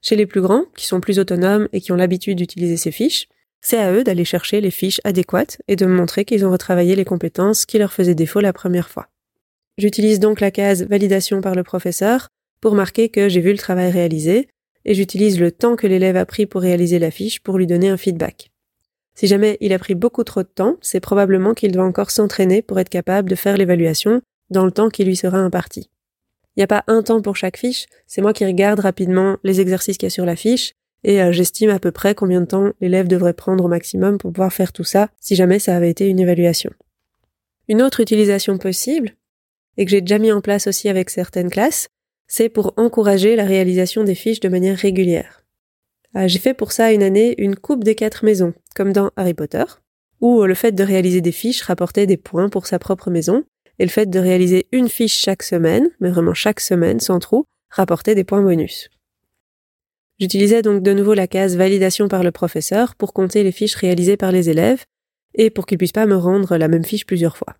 Chez 0.00 0.16
les 0.16 0.24
plus 0.24 0.40
grands, 0.40 0.64
qui 0.74 0.86
sont 0.86 1.02
plus 1.02 1.18
autonomes 1.18 1.68
et 1.74 1.82
qui 1.82 1.92
ont 1.92 1.96
l'habitude 1.96 2.38
d'utiliser 2.38 2.78
ces 2.78 2.92
fiches, 2.92 3.28
c'est 3.60 3.78
à 3.78 3.92
eux 3.92 4.04
d'aller 4.04 4.24
chercher 4.24 4.60
les 4.60 4.70
fiches 4.70 5.00
adéquates 5.04 5.58
et 5.68 5.76
de 5.76 5.86
me 5.86 5.94
montrer 5.94 6.24
qu'ils 6.24 6.44
ont 6.46 6.50
retravaillé 6.50 6.96
les 6.96 7.04
compétences 7.04 7.66
qui 7.66 7.78
leur 7.78 7.92
faisaient 7.92 8.14
défaut 8.14 8.40
la 8.40 8.52
première 8.52 8.88
fois. 8.88 9.08
J'utilise 9.78 10.20
donc 10.20 10.40
la 10.40 10.50
case 10.50 10.82
validation 10.84 11.40
par 11.40 11.54
le 11.54 11.62
professeur 11.62 12.28
pour 12.60 12.74
marquer 12.74 13.08
que 13.08 13.28
j'ai 13.28 13.40
vu 13.40 13.52
le 13.52 13.58
travail 13.58 13.90
réalisé 13.90 14.48
et 14.84 14.94
j'utilise 14.94 15.38
le 15.38 15.52
temps 15.52 15.76
que 15.76 15.86
l'élève 15.86 16.16
a 16.16 16.26
pris 16.26 16.46
pour 16.46 16.62
réaliser 16.62 16.98
la 16.98 17.10
fiche 17.10 17.40
pour 17.40 17.58
lui 17.58 17.66
donner 17.66 17.88
un 17.88 17.96
feedback. 17.96 18.50
Si 19.14 19.26
jamais 19.26 19.56
il 19.60 19.72
a 19.72 19.78
pris 19.78 19.94
beaucoup 19.94 20.24
trop 20.24 20.42
de 20.42 20.48
temps, 20.48 20.76
c'est 20.80 21.00
probablement 21.00 21.54
qu'il 21.54 21.72
doit 21.72 21.84
encore 21.84 22.10
s'entraîner 22.10 22.62
pour 22.62 22.78
être 22.78 22.88
capable 22.88 23.28
de 23.28 23.34
faire 23.34 23.56
l'évaluation 23.56 24.22
dans 24.50 24.64
le 24.64 24.70
temps 24.70 24.88
qui 24.88 25.04
lui 25.04 25.16
sera 25.16 25.38
imparti. 25.38 25.90
Il 26.56 26.60
n'y 26.60 26.64
a 26.64 26.68
pas 26.68 26.84
un 26.86 27.02
temps 27.02 27.20
pour 27.20 27.36
chaque 27.36 27.56
fiche, 27.56 27.86
c'est 28.06 28.22
moi 28.22 28.32
qui 28.32 28.46
regarde 28.46 28.80
rapidement 28.80 29.36
les 29.44 29.60
exercices 29.60 29.98
qu'il 29.98 30.06
y 30.06 30.08
a 30.08 30.10
sur 30.10 30.24
la 30.24 30.36
fiche 30.36 30.72
et 31.04 31.22
euh, 31.22 31.32
j'estime 31.32 31.70
à 31.70 31.78
peu 31.78 31.92
près 31.92 32.14
combien 32.14 32.40
de 32.40 32.46
temps 32.46 32.72
l'élève 32.80 33.08
devrait 33.08 33.34
prendre 33.34 33.64
au 33.64 33.68
maximum 33.68 34.18
pour 34.18 34.32
pouvoir 34.32 34.52
faire 34.52 34.72
tout 34.72 34.84
ça 34.84 35.08
si 35.20 35.34
jamais 35.34 35.58
ça 35.58 35.76
avait 35.76 35.90
été 35.90 36.08
une 36.08 36.20
évaluation. 36.20 36.70
Une 37.68 37.82
autre 37.82 38.00
utilisation 38.00 38.58
possible, 38.58 39.14
et 39.76 39.84
que 39.84 39.90
j'ai 39.90 40.00
déjà 40.00 40.18
mis 40.18 40.32
en 40.32 40.40
place 40.40 40.66
aussi 40.66 40.88
avec 40.88 41.10
certaines 41.10 41.50
classes, 41.50 41.88
c'est 42.26 42.48
pour 42.48 42.74
encourager 42.76 43.36
la 43.36 43.44
réalisation 43.44 44.04
des 44.04 44.14
fiches 44.14 44.40
de 44.40 44.48
manière 44.48 44.76
régulière. 44.76 45.44
Euh, 46.16 46.28
j'ai 46.28 46.38
fait 46.38 46.54
pour 46.54 46.72
ça 46.72 46.92
une 46.92 47.02
année 47.02 47.34
une 47.38 47.56
coupe 47.56 47.84
des 47.84 47.94
quatre 47.94 48.24
maisons, 48.24 48.54
comme 48.74 48.92
dans 48.92 49.10
Harry 49.16 49.34
Potter, 49.34 49.64
où 50.20 50.42
le 50.42 50.54
fait 50.54 50.72
de 50.72 50.82
réaliser 50.82 51.20
des 51.20 51.32
fiches 51.32 51.62
rapportait 51.62 52.06
des 52.06 52.16
points 52.16 52.48
pour 52.48 52.66
sa 52.66 52.78
propre 52.78 53.10
maison, 53.10 53.44
et 53.78 53.84
le 53.84 53.90
fait 53.90 54.10
de 54.10 54.18
réaliser 54.18 54.66
une 54.72 54.88
fiche 54.88 55.16
chaque 55.16 55.42
semaine, 55.42 55.88
mais 56.00 56.10
vraiment 56.10 56.34
chaque 56.34 56.60
semaine 56.60 57.00
sans 57.00 57.20
trou, 57.20 57.44
rapportait 57.70 58.14
des 58.14 58.24
points 58.24 58.42
bonus. 58.42 58.90
J'utilisais 60.20 60.62
donc 60.62 60.82
de 60.82 60.92
nouveau 60.92 61.14
la 61.14 61.28
case 61.28 61.56
validation 61.56 62.08
par 62.08 62.24
le 62.24 62.32
professeur 62.32 62.96
pour 62.96 63.12
compter 63.12 63.44
les 63.44 63.52
fiches 63.52 63.76
réalisées 63.76 64.16
par 64.16 64.32
les 64.32 64.50
élèves 64.50 64.84
et 65.34 65.50
pour 65.50 65.66
qu'ils 65.66 65.78
puissent 65.78 65.92
pas 65.92 66.06
me 66.06 66.16
rendre 66.16 66.56
la 66.56 66.66
même 66.66 66.84
fiche 66.84 67.06
plusieurs 67.06 67.36
fois. 67.36 67.54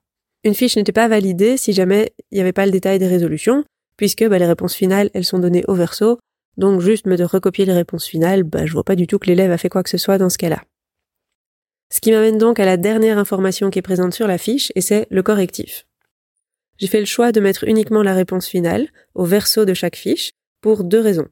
Une 0.44 0.54
fiche 0.54 0.76
n'était 0.76 0.92
pas 0.92 1.08
validée 1.08 1.56
si 1.56 1.72
jamais 1.72 2.12
il 2.30 2.36
n'y 2.36 2.40
avait 2.40 2.52
pas 2.52 2.66
le 2.66 2.72
détail 2.72 2.98
des 2.98 3.06
résolutions, 3.06 3.64
puisque 3.96 4.26
bah, 4.26 4.38
les 4.38 4.46
réponses 4.46 4.74
finales, 4.74 5.10
elles 5.14 5.24
sont 5.24 5.38
données 5.38 5.64
au 5.68 5.74
verso, 5.74 6.18
donc 6.56 6.80
juste 6.80 7.06
me 7.06 7.16
de 7.16 7.24
recopier 7.24 7.64
les 7.64 7.72
réponses 7.72 8.06
finales, 8.06 8.42
bah, 8.42 8.66
je 8.66 8.72
vois 8.72 8.84
pas 8.84 8.96
du 8.96 9.06
tout 9.06 9.18
que 9.18 9.26
l'élève 9.26 9.52
a 9.52 9.58
fait 9.58 9.68
quoi 9.68 9.82
que 9.82 9.90
ce 9.90 9.98
soit 9.98 10.18
dans 10.18 10.28
ce 10.28 10.38
cas-là. 10.38 10.62
Ce 11.90 12.00
qui 12.00 12.10
m'amène 12.10 12.38
donc 12.38 12.60
à 12.60 12.66
la 12.66 12.76
dernière 12.76 13.18
information 13.18 13.70
qui 13.70 13.78
est 13.78 13.82
présente 13.82 14.14
sur 14.14 14.26
la 14.26 14.38
fiche, 14.38 14.72
et 14.74 14.80
c'est 14.80 15.06
le 15.10 15.22
correctif. 15.22 15.86
J'ai 16.78 16.86
fait 16.88 17.00
le 17.00 17.06
choix 17.06 17.32
de 17.32 17.40
mettre 17.40 17.64
uniquement 17.64 18.02
la 18.02 18.14
réponse 18.14 18.46
finale 18.46 18.88
au 19.14 19.24
verso 19.24 19.64
de 19.64 19.74
chaque 19.74 19.96
fiche, 19.96 20.32
pour 20.60 20.84
deux 20.84 21.00
raisons. 21.00 21.28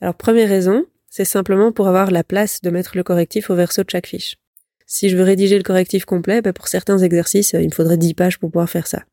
Alors 0.00 0.14
première 0.14 0.48
raison, 0.48 0.86
c'est 1.10 1.24
simplement 1.24 1.72
pour 1.72 1.88
avoir 1.88 2.10
la 2.10 2.24
place 2.24 2.60
de 2.62 2.70
mettre 2.70 2.96
le 2.96 3.02
correctif 3.02 3.50
au 3.50 3.54
verso 3.54 3.82
de 3.82 3.90
chaque 3.90 4.06
fiche. 4.06 4.36
Si 4.86 5.08
je 5.08 5.16
veux 5.16 5.22
rédiger 5.22 5.56
le 5.56 5.62
correctif 5.62 6.04
complet, 6.04 6.42
bah, 6.42 6.52
pour 6.52 6.68
certains 6.68 6.98
exercices, 6.98 7.52
il 7.52 7.66
me 7.66 7.74
faudrait 7.74 7.98
10 7.98 8.14
pages 8.14 8.38
pour 8.38 8.50
pouvoir 8.50 8.68
faire 8.68 8.86
ça. 8.86 9.04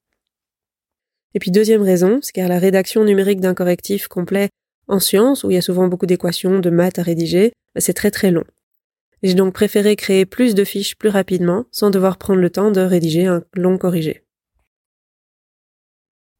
Et 1.33 1.39
puis 1.39 1.51
deuxième 1.51 1.81
raison, 1.81 2.19
c'est 2.21 2.31
car 2.31 2.47
la 2.47 2.57
rédaction 2.57 3.03
numérique 3.03 3.41
d'un 3.41 3.53
correctif 3.53 4.07
complet 4.07 4.49
en 4.87 4.99
sciences, 4.99 5.43
où 5.43 5.51
il 5.51 5.55
y 5.55 5.57
a 5.57 5.61
souvent 5.61 5.87
beaucoup 5.87 6.05
d'équations, 6.05 6.59
de 6.59 6.69
maths 6.69 6.99
à 6.99 7.03
rédiger, 7.03 7.51
bah, 7.75 7.81
c'est 7.81 7.93
très 7.93 8.11
très 8.11 8.31
long. 8.31 8.45
J'ai 9.23 9.33
donc 9.33 9.53
préféré 9.53 9.95
créer 9.95 10.25
plus 10.25 10.55
de 10.55 10.63
fiches 10.63 10.95
plus 10.95 11.09
rapidement 11.09 11.65
sans 11.71 11.89
devoir 11.89 12.17
prendre 12.17 12.39
le 12.39 12.49
temps 12.49 12.71
de 12.71 12.81
rédiger 12.81 13.25
un 13.25 13.43
long 13.53 13.77
corrigé. 13.77 14.23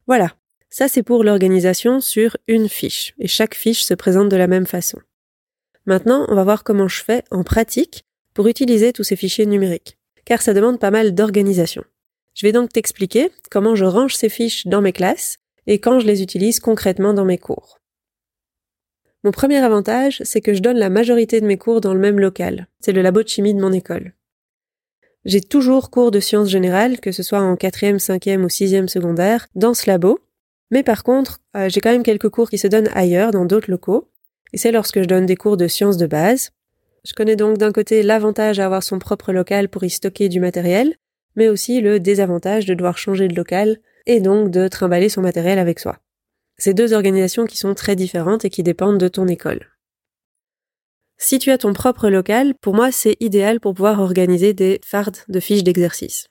Voilà, 0.06 0.37
ça 0.78 0.86
c'est 0.86 1.02
pour 1.02 1.24
l'organisation 1.24 2.00
sur 2.00 2.36
une 2.46 2.68
fiche, 2.68 3.12
et 3.18 3.26
chaque 3.26 3.56
fiche 3.56 3.82
se 3.82 3.94
présente 3.94 4.28
de 4.28 4.36
la 4.36 4.46
même 4.46 4.64
façon. 4.64 5.00
Maintenant, 5.86 6.24
on 6.28 6.36
va 6.36 6.44
voir 6.44 6.62
comment 6.62 6.86
je 6.86 7.02
fais 7.02 7.24
en 7.32 7.42
pratique 7.42 8.04
pour 8.32 8.46
utiliser 8.46 8.92
tous 8.92 9.02
ces 9.02 9.16
fichiers 9.16 9.46
numériques, 9.46 9.98
car 10.24 10.40
ça 10.40 10.54
demande 10.54 10.78
pas 10.78 10.92
mal 10.92 11.16
d'organisation. 11.16 11.82
Je 12.34 12.46
vais 12.46 12.52
donc 12.52 12.72
t'expliquer 12.72 13.32
comment 13.50 13.74
je 13.74 13.86
range 13.86 14.14
ces 14.14 14.28
fiches 14.28 14.68
dans 14.68 14.80
mes 14.80 14.92
classes 14.92 15.38
et 15.66 15.80
quand 15.80 15.98
je 15.98 16.06
les 16.06 16.22
utilise 16.22 16.60
concrètement 16.60 17.12
dans 17.12 17.24
mes 17.24 17.38
cours. 17.38 17.80
Mon 19.24 19.32
premier 19.32 19.58
avantage, 19.58 20.22
c'est 20.22 20.40
que 20.40 20.54
je 20.54 20.62
donne 20.62 20.78
la 20.78 20.90
majorité 20.90 21.40
de 21.40 21.46
mes 21.46 21.58
cours 21.58 21.80
dans 21.80 21.92
le 21.92 21.98
même 21.98 22.20
local. 22.20 22.68
C'est 22.78 22.92
le 22.92 23.02
labo 23.02 23.24
de 23.24 23.28
chimie 23.28 23.52
de 23.52 23.60
mon 23.60 23.72
école. 23.72 24.12
J'ai 25.24 25.40
toujours 25.40 25.90
cours 25.90 26.12
de 26.12 26.20
sciences 26.20 26.50
générales, 26.50 27.00
que 27.00 27.10
ce 27.10 27.24
soit 27.24 27.40
en 27.40 27.56
quatrième, 27.56 27.98
cinquième 27.98 28.44
ou 28.44 28.48
sixième 28.48 28.86
secondaire, 28.86 29.48
dans 29.56 29.74
ce 29.74 29.90
labo. 29.90 30.20
Mais 30.70 30.82
par 30.82 31.02
contre, 31.02 31.40
euh, 31.56 31.68
j'ai 31.68 31.80
quand 31.80 31.90
même 31.90 32.02
quelques 32.02 32.28
cours 32.28 32.50
qui 32.50 32.58
se 32.58 32.66
donnent 32.66 32.90
ailleurs, 32.94 33.30
dans 33.30 33.44
d'autres 33.44 33.70
locaux. 33.70 34.10
Et 34.52 34.58
c'est 34.58 34.72
lorsque 34.72 35.00
je 35.00 35.06
donne 35.06 35.26
des 35.26 35.36
cours 35.36 35.56
de 35.56 35.68
sciences 35.68 35.96
de 35.96 36.06
base. 36.06 36.50
Je 37.04 37.12
connais 37.14 37.36
donc 37.36 37.58
d'un 37.58 37.72
côté 37.72 38.02
l'avantage 38.02 38.58
à 38.58 38.66
avoir 38.66 38.82
son 38.82 38.98
propre 38.98 39.32
local 39.32 39.68
pour 39.68 39.84
y 39.84 39.90
stocker 39.90 40.28
du 40.28 40.40
matériel, 40.40 40.96
mais 41.36 41.48
aussi 41.48 41.80
le 41.80 42.00
désavantage 42.00 42.66
de 42.66 42.74
devoir 42.74 42.98
changer 42.98 43.28
de 43.28 43.34
local 43.34 43.78
et 44.06 44.20
donc 44.20 44.50
de 44.50 44.68
trimballer 44.68 45.08
son 45.08 45.22
matériel 45.22 45.58
avec 45.58 45.78
soi. 45.78 45.98
C'est 46.56 46.74
deux 46.74 46.92
organisations 46.92 47.46
qui 47.46 47.56
sont 47.56 47.74
très 47.74 47.94
différentes 47.94 48.44
et 48.44 48.50
qui 48.50 48.62
dépendent 48.62 48.98
de 48.98 49.08
ton 49.08 49.28
école. 49.28 49.68
Si 51.18 51.38
tu 51.38 51.50
as 51.50 51.58
ton 51.58 51.72
propre 51.72 52.08
local, 52.08 52.54
pour 52.60 52.74
moi, 52.74 52.92
c'est 52.92 53.16
idéal 53.20 53.60
pour 53.60 53.74
pouvoir 53.74 54.00
organiser 54.00 54.54
des 54.54 54.80
fardes 54.84 55.18
de 55.28 55.40
fiches 55.40 55.64
d'exercice. 55.64 56.28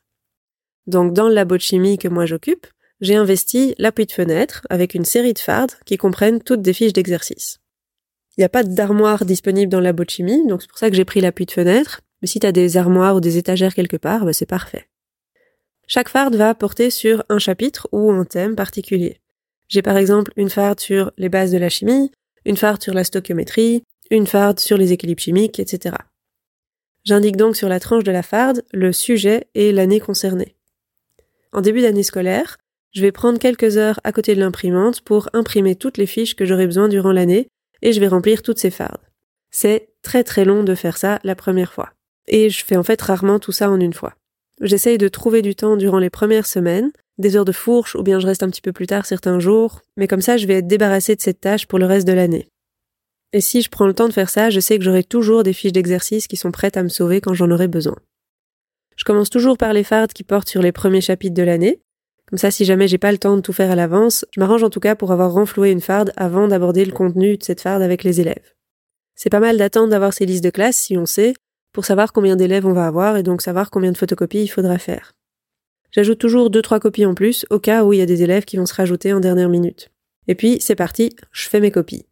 Donc, 0.86 1.13
dans 1.13 1.27
le 1.27 1.34
labo 1.34 1.56
de 1.58 1.62
chimie 1.62 1.98
que 1.98 2.08
moi 2.08 2.25
j'occupe, 2.25 2.67
j'ai 3.00 3.16
investi 3.16 3.75
l'appui 3.77 4.06
de 4.06 4.12
fenêtre 4.12 4.66
avec 4.70 4.94
une 4.94 5.06
série 5.06 5.34
de 5.34 5.39
fardes 5.39 5.74
qui 5.86 5.98
comprennent 5.98 6.42
toutes 6.42 6.62
des 6.62 6.74
fiches 6.74 6.94
d'exercice. 6.94 7.60
Il 8.38 8.42
n'y 8.42 8.46
a 8.46 8.50
pas 8.50 8.63
d'armoire 8.63 9.25
disponible 9.25 9.72
dans 9.72 9.82
de 9.82 10.10
chimie, 10.10 10.46
donc 10.48 10.62
c'est 10.62 10.70
pour 10.70 10.77
ça 10.77 10.89
que 10.89 10.96
j'ai 10.96 11.06
pris 11.06 11.22
l'appui 11.22 11.46
de 11.46 11.51
fenêtre. 11.51 12.01
Mais 12.22 12.27
si 12.27 12.39
tu 12.39 12.48
as 12.48 12.51
des 12.51 12.77
armoires 12.77 13.16
ou 13.16 13.20
des 13.20 13.38
étagères 13.38 13.74
quelque 13.74 13.98
part, 13.98 14.25
bah, 14.25 14.34
c'est 14.34 14.46
parfait. 14.46 14.88
Chaque 15.88 16.10
farde 16.10 16.36
va 16.36 16.54
porter 16.54 16.89
sur 16.89 17.24
un 17.30 17.39
chapitre 17.39 17.88
ou 17.92 18.12
un 18.12 18.25
thème 18.25 18.56
particulier. 18.56 19.22
J'ai 19.70 19.82
par 19.82 19.98
exemple 19.98 20.32
une 20.36 20.50
farde 20.50 20.80
sur 20.80 21.12
les 21.18 21.30
bases 21.30 21.51
de 21.51 21.58
la 21.58 21.70
chimie, 21.70 22.12
une 22.46 22.58
farde 22.58 22.82
sur 22.82 22.94
la 22.94 23.04
stoichiométrie, 23.04 23.84
une 24.12 24.27
farde 24.27 24.60
sur 24.60 24.77
les 24.77 24.92
équilibres 24.92 25.22
chimiques, 25.22 25.60
etc. 25.60 25.96
J'indique 27.04 27.38
donc 27.38 27.56
sur 27.56 27.70
la 27.70 27.80
tranche 27.80 28.04
de 28.04 28.12
la 28.12 28.24
farde 28.24 28.63
le 28.72 28.92
sujet 28.92 29.48
et 29.56 29.72
l'année 29.72 30.00
concernée. 30.00 30.56
En 31.54 31.62
début 31.62 31.82
d'année 31.82 32.04
scolaire, 32.04 32.58
je 32.94 33.01
vais 33.01 33.12
prendre 33.12 33.39
quelques 33.39 33.77
heures 33.77 34.00
à 34.03 34.12
côté 34.12 34.36
de 34.36 34.39
l'imprimante 34.39 35.01
pour 35.01 35.29
imprimer 35.34 35.75
toutes 35.75 35.98
les 35.98 36.06
fiches 36.06 36.36
que 36.36 36.46
j'aurai 36.46 36.65
besoin 36.65 36.88
durant 36.88 37.12
l'année 37.12 37.48
et 37.82 37.91
je 37.91 38.00
vais 38.00 38.08
remplir 38.08 38.41
toutes 38.41 38.60
ces 38.60 38.72
fardes. 38.72 39.01
C'est 39.51 39.89
très 40.01 40.24
très 40.24 40.46
long 40.46 40.63
de 40.63 40.75
faire 40.75 40.98
ça 40.98 41.20
la 41.24 41.36
première 41.36 41.74
fois. 41.74 41.91
Et 42.27 42.50
je 42.50 42.63
fais 42.63 42.75
en 42.75 42.84
fait 42.84 43.01
rarement 43.01 43.39
tout 43.39 43.51
ça 43.51 43.70
en 43.70 43.79
une 43.79 43.94
fois. 43.94 44.13
J'essaye 44.62 44.98
de 44.98 45.08
trouver 45.08 45.41
du 45.41 45.56
temps 45.56 45.77
durant 45.77 46.00
les 46.00 46.10
premières 46.10 46.48
semaines 46.48 46.91
des 47.17 47.36
heures 47.36 47.46
de 47.46 47.51
fourche 47.51 47.96
ou 47.96 48.03
bien 48.03 48.20
je 48.20 48.27
reste 48.27 48.44
un 48.44 48.50
petit 48.50 48.62
peu 48.62 48.74
plus 48.74 48.88
tard 48.88 49.06
certains 49.06 49.39
jours, 49.39 49.82
mais 49.96 50.08
comme 50.08 50.22
ça 50.22 50.38
je 50.38 50.48
vais 50.48 50.56
être 50.56 50.67
débarrassé 50.67 51.15
de 51.15 51.22
cette 51.22 51.41
tâche 51.41 51.65
pour 51.65 51.79
le 51.79 51.86
reste 51.86 52.08
de 52.08 52.13
l'année. 52.13 52.48
Et 53.34 53.41
si 53.41 53.62
je 53.62 53.70
prends 53.70 53.88
le 53.88 53.94
temps 53.94 54.08
de 54.08 54.13
faire 54.13 54.29
ça, 54.29 54.50
je 54.50 54.60
sais 54.60 54.77
que 54.77 54.84
j'aurai 54.84 55.03
toujours 55.03 55.44
des 55.44 55.53
fiches 55.53 55.74
d'exercice 55.74 56.27
qui 56.27 56.38
sont 56.38 56.51
prêtes 56.51 56.77
à 56.77 56.84
me 56.84 56.89
sauver 56.89 57.22
quand 57.22 57.34
j'en 57.34 57.51
aurai 57.51 57.67
besoin. 57.67 57.98
Je 58.96 59.03
commence 59.03 59.29
toujours 59.29 59.58
par 59.58 59.74
les 59.74 59.84
fardes 59.84 60.13
qui 60.13 60.24
portent 60.24 60.50
sur 60.50 60.62
les 60.62 60.72
premiers 60.72 61.01
chapitres 61.01 61.36
de 61.36 61.44
l'année. 61.44 61.82
Comme 62.29 62.38
ça, 62.38 62.51
si 62.51 62.65
jamais 62.65 62.88
j'ai 62.88 62.98
pas 62.98 63.12
le 63.12 63.17
temps 63.17 63.38
de 63.38 63.41
tout 63.41 63.53
faire 63.53 63.72
à 63.72 63.75
l'avance, 63.75 64.25
je 64.31 64.39
m'arrange 64.39 64.63
en 64.63 64.69
tout 64.69 64.81
cas 64.81 64.96
pour 64.96 65.12
avoir 65.12 65.31
renfloué 65.31 65.72
une 65.72 65.81
farde 65.81 66.12
avant 66.17 66.48
d'aborder 66.48 66.84
le 66.84 66.91
contenu 66.91 67.38
de 67.38 67.43
cette 67.43 67.62
farde 67.62 67.81
avec 67.81 68.03
les 68.03 68.19
élèves. 68.19 68.53
C'est 69.15 69.29
pas 69.29 69.39
mal 69.39 69.57
d'attendre 69.57 69.89
d'avoir 69.89 70.13
ces 70.13 70.25
listes 70.25 70.43
de 70.43 70.50
classe 70.50 70.77
si 70.77 70.98
on 70.98 71.05
sait, 71.05 71.34
pour 71.72 71.86
savoir 71.86 72.12
combien 72.12 72.36
d'élèves 72.36 72.65
on 72.65 72.74
va 72.74 72.88
avoir 72.88 73.17
et 73.17 73.24
donc 73.24 73.41
savoir 73.41 73.69
combien 73.69 73.91
de 73.91 73.98
photocopies 73.98 74.43
il 74.43 74.48
faudra 74.48 74.77
faire. 74.77 75.13
J'ajoute 75.91 76.19
toujours 76.19 76.50
deux 76.50 76.62
trois 76.62 76.79
copies 76.79 77.05
en 77.05 77.15
plus 77.15 77.46
au 77.50 77.60
cas 77.60 77.84
où 77.84 77.93
il 77.93 78.00
y 78.00 78.01
a 78.01 78.05
des 78.05 78.24
élèves 78.24 78.46
qui 78.46 78.57
vont 78.57 78.65
se 78.65 78.74
rajouter 78.74 79.13
en 79.13 79.19
dernière 79.19 79.48
minute. 79.48 79.89
Et 80.27 80.36
puis 80.36 80.57
c'est 80.60 80.75
parti, 80.75 81.15
je 81.31 81.48
fais 81.48 81.62
mes 81.62 81.72
copies. 81.72 82.05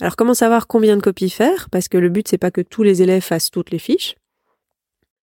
Alors 0.00 0.16
comment 0.16 0.34
savoir 0.34 0.66
combien 0.66 0.96
de 0.96 1.02
copies 1.02 1.30
faire? 1.30 1.70
Parce 1.70 1.88
que 1.88 1.96
le 1.96 2.08
but 2.08 2.26
c'est 2.26 2.38
pas 2.38 2.50
que 2.50 2.60
tous 2.60 2.82
les 2.82 3.02
élèves 3.02 3.22
fassent 3.22 3.52
toutes 3.52 3.70
les 3.70 3.78
fiches. 3.78 4.16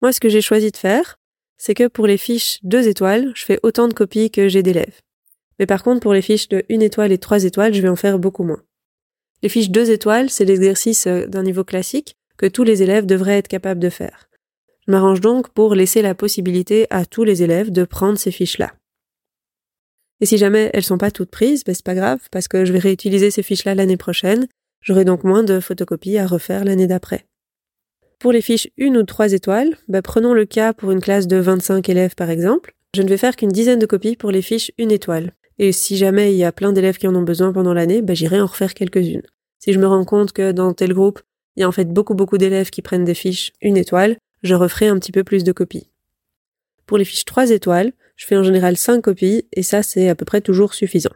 Moi 0.00 0.12
ce 0.12 0.20
que 0.20 0.30
j'ai 0.30 0.40
choisi 0.40 0.70
de 0.70 0.76
faire, 0.76 1.18
c'est 1.56 1.74
que 1.74 1.88
pour 1.88 2.06
les 2.06 2.18
fiches 2.18 2.58
2 2.62 2.88
étoiles, 2.88 3.32
je 3.34 3.44
fais 3.44 3.60
autant 3.62 3.88
de 3.88 3.94
copies 3.94 4.30
que 4.30 4.48
j'ai 4.48 4.62
d'élèves. 4.62 5.00
Mais 5.58 5.66
par 5.66 5.82
contre 5.82 6.00
pour 6.00 6.12
les 6.12 6.22
fiches 6.22 6.48
de 6.48 6.64
1 6.70 6.80
étoile 6.80 7.12
et 7.12 7.18
3 7.18 7.44
étoiles, 7.44 7.74
je 7.74 7.82
vais 7.82 7.88
en 7.88 7.96
faire 7.96 8.18
beaucoup 8.18 8.44
moins. 8.44 8.62
Les 9.42 9.48
fiches 9.48 9.70
2 9.70 9.90
étoiles, 9.90 10.30
c'est 10.30 10.44
l'exercice 10.44 11.06
euh, 11.06 11.26
d'un 11.26 11.42
niveau 11.42 11.64
classique 11.64 12.16
que 12.36 12.46
tous 12.46 12.64
les 12.64 12.82
élèves 12.82 13.06
devraient 13.06 13.38
être 13.38 13.48
capables 13.48 13.80
de 13.80 13.90
faire. 13.90 14.28
Je 14.86 14.92
m'arrange 14.92 15.20
donc 15.20 15.48
pour 15.50 15.74
laisser 15.74 16.02
la 16.02 16.14
possibilité 16.14 16.86
à 16.90 17.06
tous 17.06 17.24
les 17.24 17.42
élèves 17.42 17.70
de 17.70 17.84
prendre 17.84 18.18
ces 18.18 18.30
fiches-là. 18.30 18.74
Et 20.20 20.26
si 20.26 20.38
jamais 20.38 20.70
elles 20.72 20.84
sont 20.84 20.98
pas 20.98 21.10
toutes 21.10 21.30
prises, 21.30 21.64
ben 21.64 21.74
c'est 21.74 21.84
pas 21.84 21.94
grave, 21.94 22.20
parce 22.30 22.48
que 22.48 22.64
je 22.64 22.72
vais 22.72 22.78
réutiliser 22.78 23.30
ces 23.30 23.42
fiches-là 23.42 23.74
l'année 23.74 23.96
prochaine. 23.96 24.46
J'aurai 24.80 25.04
donc 25.04 25.24
moins 25.24 25.42
de 25.42 25.60
photocopies 25.60 26.18
à 26.18 26.26
refaire 26.26 26.64
l'année 26.64 26.86
d'après. 26.86 27.26
Pour 28.18 28.32
les 28.32 28.40
fiches 28.40 28.68
1 28.80 28.94
ou 28.94 29.02
3 29.02 29.32
étoiles, 29.32 29.76
ben 29.88 30.02
prenons 30.02 30.34
le 30.34 30.46
cas 30.46 30.72
pour 30.72 30.90
une 30.90 31.00
classe 31.00 31.26
de 31.26 31.36
25 31.36 31.88
élèves 31.88 32.14
par 32.14 32.30
exemple. 32.30 32.74
Je 32.94 33.02
ne 33.02 33.08
vais 33.08 33.16
faire 33.16 33.36
qu'une 33.36 33.50
dizaine 33.50 33.78
de 33.78 33.86
copies 33.86 34.16
pour 34.16 34.30
les 34.30 34.42
fiches 34.42 34.70
1 34.78 34.88
étoile. 34.88 35.32
Et 35.58 35.72
si 35.72 35.96
jamais 35.96 36.32
il 36.32 36.36
y 36.38 36.44
a 36.44 36.52
plein 36.52 36.72
d'élèves 36.72 36.96
qui 36.96 37.06
en 37.06 37.14
ont 37.14 37.22
besoin 37.22 37.52
pendant 37.52 37.74
l'année, 37.74 38.02
ben 38.02 38.16
j'irai 38.16 38.40
en 38.40 38.46
refaire 38.46 38.74
quelques-unes. 38.74 39.22
Si 39.58 39.72
je 39.72 39.78
me 39.78 39.86
rends 39.86 40.04
compte 40.04 40.32
que 40.32 40.52
dans 40.52 40.72
tel 40.72 40.94
groupe, 40.94 41.20
il 41.56 41.60
y 41.60 41.62
a 41.62 41.68
en 41.68 41.72
fait 41.72 41.92
beaucoup 41.92 42.14
beaucoup 42.14 42.38
d'élèves 42.38 42.70
qui 42.70 42.82
prennent 42.82 43.04
des 43.04 43.14
fiches 43.14 43.52
1 43.62 43.74
étoile, 43.74 44.16
je 44.42 44.54
referai 44.54 44.88
un 44.88 44.98
petit 44.98 45.12
peu 45.12 45.24
plus 45.24 45.44
de 45.44 45.52
copies. 45.52 45.90
Pour 46.86 46.98
les 46.98 47.04
fiches 47.04 47.24
3 47.24 47.50
étoiles, 47.50 47.92
je 48.16 48.26
fais 48.26 48.36
en 48.36 48.42
général 48.42 48.76
5 48.76 49.00
copies 49.02 49.46
et 49.52 49.62
ça 49.62 49.82
c'est 49.82 50.08
à 50.08 50.14
peu 50.14 50.24
près 50.24 50.40
toujours 50.40 50.74
suffisant. 50.74 51.12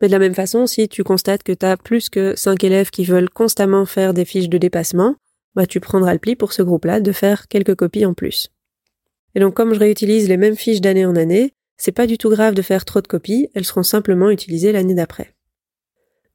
Mais 0.00 0.08
de 0.08 0.12
la 0.12 0.18
même 0.18 0.34
façon, 0.34 0.66
si 0.66 0.88
tu 0.88 1.04
constates 1.04 1.42
que 1.42 1.52
tu 1.52 1.64
as 1.64 1.76
plus 1.76 2.08
que 2.08 2.34
5 2.36 2.62
élèves 2.64 2.90
qui 2.90 3.04
veulent 3.04 3.30
constamment 3.30 3.86
faire 3.86 4.14
des 4.14 4.24
fiches 4.24 4.48
de 4.48 4.58
dépassement, 4.58 5.16
bah 5.54 5.66
tu 5.66 5.80
prendras 5.80 6.12
le 6.12 6.18
pli 6.18 6.36
pour 6.36 6.52
ce 6.52 6.62
groupe-là 6.62 7.00
de 7.00 7.12
faire 7.12 7.48
quelques 7.48 7.74
copies 7.74 8.06
en 8.06 8.14
plus. 8.14 8.50
Et 9.34 9.40
donc 9.40 9.54
comme 9.54 9.74
je 9.74 9.78
réutilise 9.78 10.28
les 10.28 10.36
mêmes 10.36 10.56
fiches 10.56 10.80
d'année 10.80 11.06
en 11.06 11.16
année, 11.16 11.54
c'est 11.76 11.92
pas 11.92 12.06
du 12.06 12.18
tout 12.18 12.30
grave 12.30 12.54
de 12.54 12.62
faire 12.62 12.84
trop 12.84 13.00
de 13.00 13.06
copies, 13.06 13.48
elles 13.54 13.64
seront 13.64 13.82
simplement 13.82 14.30
utilisées 14.30 14.72
l'année 14.72 14.94
d'après. 14.94 15.34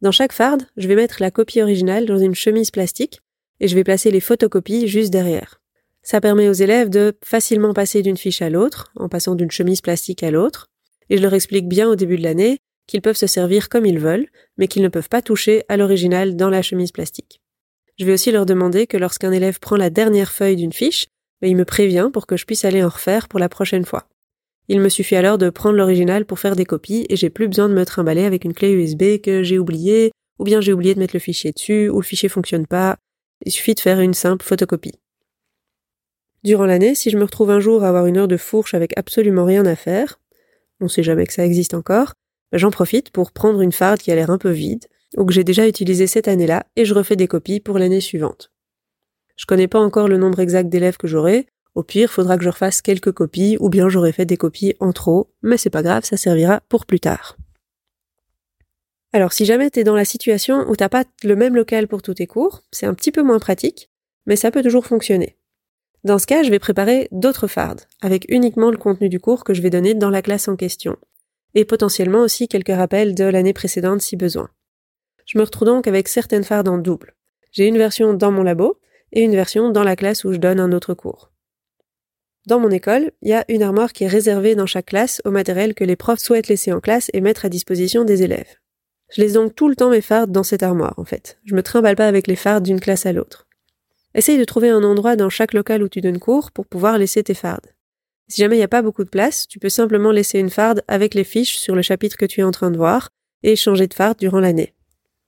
Dans 0.01 0.11
chaque 0.11 0.33
farde, 0.33 0.63
je 0.77 0.87
vais 0.87 0.95
mettre 0.95 1.17
la 1.19 1.31
copie 1.31 1.61
originale 1.61 2.05
dans 2.05 2.17
une 2.17 2.35
chemise 2.35 2.71
plastique 2.71 3.21
et 3.59 3.67
je 3.67 3.75
vais 3.75 3.83
placer 3.83 4.11
les 4.11 4.21
photocopies 4.21 4.87
juste 4.87 5.11
derrière. 5.11 5.61
Ça 6.01 6.21
permet 6.21 6.47
aux 6.47 6.53
élèves 6.53 6.89
de 6.89 7.17
facilement 7.23 7.73
passer 7.73 8.01
d'une 8.01 8.17
fiche 8.17 8.41
à 8.41 8.49
l'autre, 8.49 8.91
en 8.95 9.09
passant 9.09 9.35
d'une 9.35 9.51
chemise 9.51 9.81
plastique 9.81 10.23
à 10.23 10.31
l'autre, 10.31 10.67
et 11.09 11.17
je 11.17 11.21
leur 11.21 11.33
explique 11.33 11.67
bien 11.67 11.89
au 11.89 11.95
début 11.95 12.17
de 12.17 12.23
l'année 12.23 12.59
qu'ils 12.87 13.01
peuvent 13.01 13.17
se 13.17 13.27
servir 13.27 13.69
comme 13.69 13.85
ils 13.85 13.99
veulent, 13.99 14.27
mais 14.57 14.67
qu'ils 14.67 14.81
ne 14.81 14.87
peuvent 14.87 15.09
pas 15.09 15.21
toucher 15.21 15.63
à 15.67 15.77
l'original 15.77 16.35
dans 16.35 16.49
la 16.49 16.61
chemise 16.61 16.91
plastique. 16.91 17.41
Je 17.99 18.05
vais 18.05 18.13
aussi 18.13 18.31
leur 18.31 18.45
demander 18.45 18.87
que 18.87 18.95
lorsqu'un 18.95 19.33
élève 19.33 19.59
prend 19.59 19.75
la 19.75 19.89
dernière 19.89 20.31
feuille 20.31 20.55
d'une 20.55 20.71
fiche, 20.71 21.07
ben, 21.41 21.49
il 21.49 21.57
me 21.57 21.65
prévient 21.65 22.09
pour 22.13 22.27
que 22.27 22.37
je 22.37 22.45
puisse 22.45 22.63
aller 22.63 22.81
en 22.81 22.87
refaire 22.87 23.27
pour 23.27 23.39
la 23.39 23.49
prochaine 23.49 23.83
fois. 23.83 24.07
Il 24.69 24.79
me 24.79 24.87
suffit 24.87 25.17
alors 25.17 25.37
de 25.37 25.49
prendre 25.49 25.75
l'original 25.75 26.25
pour 26.25 26.39
faire 26.39 26.55
des 26.55 26.65
copies 26.65 27.05
et 27.09 27.17
j'ai 27.17 27.29
plus 27.29 27.49
besoin 27.49 27.67
de 27.67 27.73
me 27.73 27.85
trimballer 27.85 28.23
avec 28.23 28.45
une 28.45 28.53
clé 28.53 28.71
USB 28.71 29.19
que 29.21 29.43
j'ai 29.43 29.59
oubliée, 29.59 30.11
ou 30.37 30.45
bien 30.45 30.61
j'ai 30.61 30.71
oublié 30.71 30.93
de 30.93 30.99
mettre 30.99 31.15
le 31.15 31.19
fichier 31.19 31.51
dessus, 31.51 31.89
ou 31.89 31.97
le 31.97 32.05
fichier 32.05 32.29
fonctionne 32.29 32.67
pas, 32.67 32.97
il 33.45 33.51
suffit 33.51 33.73
de 33.73 33.79
faire 33.81 33.99
une 33.99 34.13
simple 34.13 34.45
photocopie. 34.45 34.99
Durant 36.43 36.65
l'année, 36.65 36.95
si 36.95 37.09
je 37.09 37.17
me 37.17 37.23
retrouve 37.23 37.51
un 37.51 37.59
jour 37.59 37.83
à 37.83 37.89
avoir 37.89 38.05
une 38.05 38.15
heure 38.15 38.29
de 38.29 38.37
fourche 38.37 38.73
avec 38.73 38.97
absolument 38.97 39.43
rien 39.43 39.65
à 39.65 39.75
faire, 39.75 40.21
on 40.79 40.87
sait 40.87 41.03
jamais 41.03 41.25
que 41.25 41.33
ça 41.33 41.45
existe 41.45 41.73
encore, 41.73 42.13
ben, 42.53 42.59
j'en 42.59 42.71
profite 42.71 43.09
pour 43.09 43.33
prendre 43.33 43.59
une 43.59 43.73
farde 43.73 43.99
qui 43.99 44.11
a 44.11 44.15
l'air 44.15 44.29
un 44.29 44.37
peu 44.37 44.51
vide, 44.51 44.85
ou 45.17 45.25
que 45.25 45.33
j'ai 45.33 45.43
déjà 45.43 45.67
utilisée 45.67 46.07
cette 46.07 46.27
année-là, 46.27 46.65
et 46.75 46.85
je 46.85 46.93
refais 46.93 47.15
des 47.15 47.27
copies 47.27 47.59
pour 47.59 47.79
l'année 47.79 48.01
suivante. 48.01 48.51
Je 49.35 49.45
connais 49.45 49.67
pas 49.67 49.79
encore 49.79 50.07
le 50.07 50.17
nombre 50.17 50.39
exact 50.39 50.69
d'élèves 50.69 50.97
que 50.97 51.07
j'aurai, 51.07 51.47
au 51.75 51.83
pire, 51.83 52.11
faudra 52.11 52.37
que 52.37 52.43
je 52.43 52.49
refasse 52.49 52.81
quelques 52.81 53.11
copies, 53.11 53.57
ou 53.59 53.69
bien 53.69 53.89
j'aurai 53.89 54.11
fait 54.11 54.25
des 54.25 54.37
copies 54.37 54.75
en 54.79 54.91
trop, 54.91 55.31
mais 55.41 55.57
c'est 55.57 55.69
pas 55.69 55.83
grave, 55.83 56.03
ça 56.03 56.17
servira 56.17 56.61
pour 56.67 56.85
plus 56.85 56.99
tard. 56.99 57.37
Alors 59.13 59.33
si 59.33 59.45
jamais 59.45 59.71
tu 59.71 59.79
es 59.79 59.83
dans 59.83 59.95
la 59.95 60.05
situation 60.05 60.69
où 60.69 60.75
t'as 60.75 60.89
pas 60.89 61.03
le 61.23 61.35
même 61.35 61.55
local 61.55 61.87
pour 61.87 62.01
tous 62.01 62.15
tes 62.15 62.27
cours, 62.27 62.61
c'est 62.71 62.85
un 62.85 62.93
petit 62.93 63.11
peu 63.11 63.23
moins 63.23 63.39
pratique, 63.39 63.89
mais 64.25 64.35
ça 64.35 64.51
peut 64.51 64.61
toujours 64.61 64.85
fonctionner. 64.85 65.37
Dans 66.03 66.19
ce 66.19 66.27
cas, 66.27 66.43
je 66.43 66.49
vais 66.49 66.59
préparer 66.59 67.07
d'autres 67.11 67.47
fardes, 67.47 67.81
avec 68.01 68.25
uniquement 68.29 68.71
le 68.71 68.77
contenu 68.77 69.09
du 69.09 69.19
cours 69.19 69.43
que 69.43 69.53
je 69.53 69.61
vais 69.61 69.69
donner 69.69 69.93
dans 69.93 70.09
la 70.09 70.21
classe 70.21 70.47
en 70.47 70.55
question, 70.55 70.97
et 71.55 71.65
potentiellement 71.65 72.19
aussi 72.19 72.47
quelques 72.47 72.75
rappels 72.75 73.15
de 73.15 73.25
l'année 73.25 73.53
précédente 73.53 74.01
si 74.01 74.15
besoin. 74.15 74.49
Je 75.29 75.37
me 75.37 75.43
retrouve 75.43 75.67
donc 75.67 75.85
avec 75.85 76.07
certaines 76.07 76.43
fardes 76.43 76.67
en 76.67 76.79
double. 76.79 77.13
J'ai 77.51 77.67
une 77.67 77.77
version 77.77 78.15
dans 78.15 78.31
mon 78.31 78.41
labo, 78.41 78.79
et 79.11 79.21
une 79.21 79.35
version 79.35 79.69
dans 79.69 79.83
la 79.83 79.95
classe 79.95 80.23
où 80.23 80.33
je 80.33 80.37
donne 80.37 80.59
un 80.59 80.71
autre 80.71 80.95
cours. 80.95 81.31
Dans 82.47 82.59
mon 82.59 82.71
école, 82.71 83.11
il 83.21 83.29
y 83.29 83.33
a 83.33 83.45
une 83.47 83.61
armoire 83.61 83.93
qui 83.93 84.05
est 84.05 84.07
réservée 84.07 84.55
dans 84.55 84.65
chaque 84.65 84.87
classe 84.87 85.21
au 85.25 85.31
matériel 85.31 85.75
que 85.75 85.83
les 85.83 85.95
profs 85.95 86.19
souhaitent 86.19 86.47
laisser 86.47 86.73
en 86.73 86.79
classe 86.79 87.11
et 87.13 87.21
mettre 87.21 87.45
à 87.45 87.49
disposition 87.49 88.05
des 88.05 88.23
élèves. 88.23 88.55
Je 89.11 89.21
laisse 89.21 89.33
donc 89.33 89.53
tout 89.53 89.69
le 89.69 89.75
temps 89.75 89.91
mes 89.91 90.01
fardes 90.01 90.31
dans 90.31 90.41
cette 90.41 90.63
armoire, 90.63 90.95
en 90.97 91.05
fait. 91.05 91.37
Je 91.45 91.53
me 91.53 91.61
trimballe 91.61 91.95
pas 91.95 92.07
avec 92.07 92.25
les 92.25 92.35
fardes 92.35 92.63
d'une 92.63 92.79
classe 92.79 93.05
à 93.05 93.13
l'autre. 93.13 93.47
Essaye 94.15 94.39
de 94.39 94.45
trouver 94.45 94.69
un 94.69 94.83
endroit 94.83 95.15
dans 95.15 95.29
chaque 95.29 95.53
local 95.53 95.83
où 95.83 95.89
tu 95.89 96.01
donnes 96.01 96.17
cours 96.17 96.51
pour 96.51 96.65
pouvoir 96.65 96.97
laisser 96.97 97.23
tes 97.23 97.35
fardes. 97.35 97.75
Si 98.29 98.41
jamais 98.41 98.55
il 98.55 98.59
n'y 98.59 98.63
a 98.63 98.67
pas 98.67 98.81
beaucoup 98.81 99.03
de 99.03 99.09
place, 99.09 99.47
tu 99.47 99.59
peux 99.59 99.69
simplement 99.69 100.11
laisser 100.11 100.39
une 100.39 100.49
farde 100.49 100.83
avec 100.87 101.13
les 101.13 101.23
fiches 101.23 101.57
sur 101.57 101.75
le 101.75 101.83
chapitre 101.83 102.17
que 102.17 102.25
tu 102.25 102.39
es 102.39 102.43
en 102.43 102.51
train 102.51 102.71
de 102.71 102.77
voir 102.77 103.09
et 103.43 103.55
changer 103.55 103.85
de 103.85 103.93
farde 103.93 104.17
durant 104.17 104.39
l'année. 104.39 104.73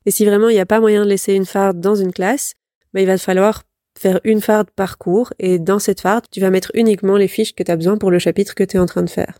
Et 0.05 0.11
si 0.11 0.25
vraiment 0.25 0.49
il 0.49 0.53
n'y 0.53 0.59
a 0.59 0.65
pas 0.65 0.79
moyen 0.79 1.03
de 1.03 1.09
laisser 1.09 1.33
une 1.33 1.45
farde 1.45 1.79
dans 1.79 1.95
une 1.95 2.13
classe, 2.13 2.53
bah, 2.93 3.01
il 3.01 3.07
va 3.07 3.17
falloir 3.17 3.63
faire 3.97 4.19
une 4.23 4.41
farde 4.41 4.69
par 4.71 4.97
cours 4.97 5.33
et 5.39 5.59
dans 5.59 5.79
cette 5.79 6.01
farde, 6.01 6.25
tu 6.31 6.39
vas 6.39 6.49
mettre 6.49 6.71
uniquement 6.73 7.17
les 7.17 7.27
fiches 7.27 7.53
que 7.53 7.63
tu 7.63 7.71
as 7.71 7.75
besoin 7.75 7.97
pour 7.97 8.11
le 8.11 8.19
chapitre 8.19 8.55
que 8.55 8.63
tu 8.63 8.77
es 8.77 8.79
en 8.79 8.85
train 8.85 9.03
de 9.03 9.09
faire. 9.09 9.39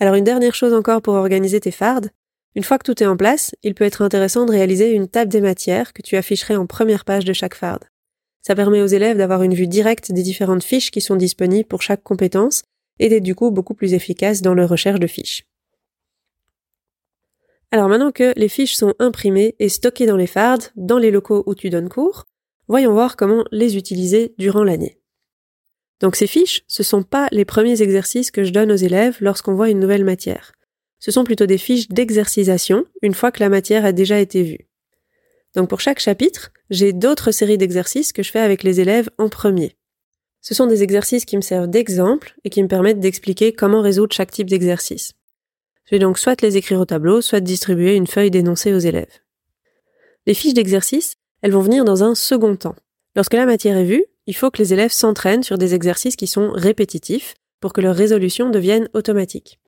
Alors 0.00 0.14
une 0.14 0.24
dernière 0.24 0.54
chose 0.54 0.74
encore 0.74 1.02
pour 1.02 1.14
organiser 1.14 1.60
tes 1.60 1.70
fardes. 1.70 2.10
Une 2.56 2.64
fois 2.64 2.78
que 2.78 2.84
tout 2.84 3.02
est 3.02 3.06
en 3.06 3.16
place, 3.16 3.54
il 3.62 3.74
peut 3.74 3.84
être 3.84 4.02
intéressant 4.02 4.46
de 4.46 4.52
réaliser 4.52 4.92
une 4.92 5.08
table 5.08 5.30
des 5.30 5.40
matières 5.40 5.92
que 5.92 6.02
tu 6.02 6.16
afficherais 6.16 6.56
en 6.56 6.66
première 6.66 7.04
page 7.04 7.24
de 7.24 7.32
chaque 7.32 7.54
farde. 7.54 7.84
Ça 8.42 8.54
permet 8.54 8.82
aux 8.82 8.86
élèves 8.86 9.16
d'avoir 9.16 9.42
une 9.42 9.54
vue 9.54 9.66
directe 9.66 10.12
des 10.12 10.22
différentes 10.22 10.64
fiches 10.64 10.90
qui 10.90 11.00
sont 11.00 11.16
disponibles 11.16 11.68
pour 11.68 11.82
chaque 11.82 12.02
compétence 12.02 12.62
et 12.98 13.08
d'être 13.08 13.22
du 13.22 13.34
coup 13.34 13.50
beaucoup 13.50 13.74
plus 13.74 13.94
efficaces 13.94 14.42
dans 14.42 14.54
leur 14.54 14.68
recherche 14.68 15.00
de 15.00 15.06
fiches. 15.06 15.44
Alors 17.74 17.88
maintenant 17.88 18.12
que 18.12 18.32
les 18.36 18.48
fiches 18.48 18.76
sont 18.76 18.94
imprimées 19.00 19.56
et 19.58 19.68
stockées 19.68 20.06
dans 20.06 20.16
les 20.16 20.28
fardes, 20.28 20.66
dans 20.76 20.96
les 20.96 21.10
locaux 21.10 21.42
où 21.46 21.56
tu 21.56 21.70
donnes 21.70 21.88
cours, 21.88 22.22
voyons 22.68 22.92
voir 22.92 23.16
comment 23.16 23.44
les 23.50 23.76
utiliser 23.76 24.32
durant 24.38 24.62
l'année. 24.62 25.00
Donc 25.98 26.14
ces 26.14 26.28
fiches, 26.28 26.62
ce 26.68 26.84
sont 26.84 27.02
pas 27.02 27.26
les 27.32 27.44
premiers 27.44 27.82
exercices 27.82 28.30
que 28.30 28.44
je 28.44 28.52
donne 28.52 28.70
aux 28.70 28.76
élèves 28.76 29.16
lorsqu'on 29.18 29.56
voit 29.56 29.70
une 29.70 29.80
nouvelle 29.80 30.04
matière. 30.04 30.52
Ce 31.00 31.10
sont 31.10 31.24
plutôt 31.24 31.46
des 31.46 31.58
fiches 31.58 31.88
d'exercisation 31.88 32.84
une 33.02 33.12
fois 33.12 33.32
que 33.32 33.42
la 33.42 33.48
matière 33.48 33.84
a 33.84 33.90
déjà 33.90 34.20
été 34.20 34.44
vue. 34.44 34.68
Donc 35.56 35.68
pour 35.68 35.80
chaque 35.80 35.98
chapitre, 35.98 36.52
j'ai 36.70 36.92
d'autres 36.92 37.32
séries 37.32 37.58
d'exercices 37.58 38.12
que 38.12 38.22
je 38.22 38.30
fais 38.30 38.38
avec 38.38 38.62
les 38.62 38.80
élèves 38.80 39.10
en 39.18 39.28
premier. 39.28 39.76
Ce 40.42 40.54
sont 40.54 40.68
des 40.68 40.84
exercices 40.84 41.24
qui 41.24 41.36
me 41.36 41.42
servent 41.42 41.66
d'exemple 41.66 42.36
et 42.44 42.50
qui 42.50 42.62
me 42.62 42.68
permettent 42.68 43.00
d'expliquer 43.00 43.52
comment 43.52 43.80
résoudre 43.80 44.14
chaque 44.14 44.30
type 44.30 44.48
d'exercice. 44.48 45.14
Je 45.86 45.90
vais 45.90 45.98
donc 45.98 46.18
soit 46.18 46.40
les 46.40 46.56
écrire 46.56 46.80
au 46.80 46.86
tableau, 46.86 47.20
soit 47.20 47.40
distribuer 47.40 47.94
une 47.94 48.06
feuille 48.06 48.30
d'énoncé 48.30 48.72
aux 48.72 48.78
élèves. 48.78 49.20
Les 50.26 50.34
fiches 50.34 50.54
d'exercice, 50.54 51.16
elles 51.42 51.52
vont 51.52 51.60
venir 51.60 51.84
dans 51.84 52.02
un 52.02 52.14
second 52.14 52.56
temps. 52.56 52.76
Lorsque 53.16 53.34
la 53.34 53.46
matière 53.46 53.76
est 53.76 53.84
vue, 53.84 54.04
il 54.26 54.34
faut 54.34 54.50
que 54.50 54.58
les 54.58 54.72
élèves 54.72 54.92
s'entraînent 54.92 55.42
sur 55.42 55.58
des 55.58 55.74
exercices 55.74 56.16
qui 56.16 56.26
sont 56.26 56.50
répétitifs 56.50 57.34
pour 57.60 57.72
que 57.72 57.82
leur 57.82 57.94
résolution 57.94 58.48
devienne 58.48 58.88
automatique. 58.94 59.60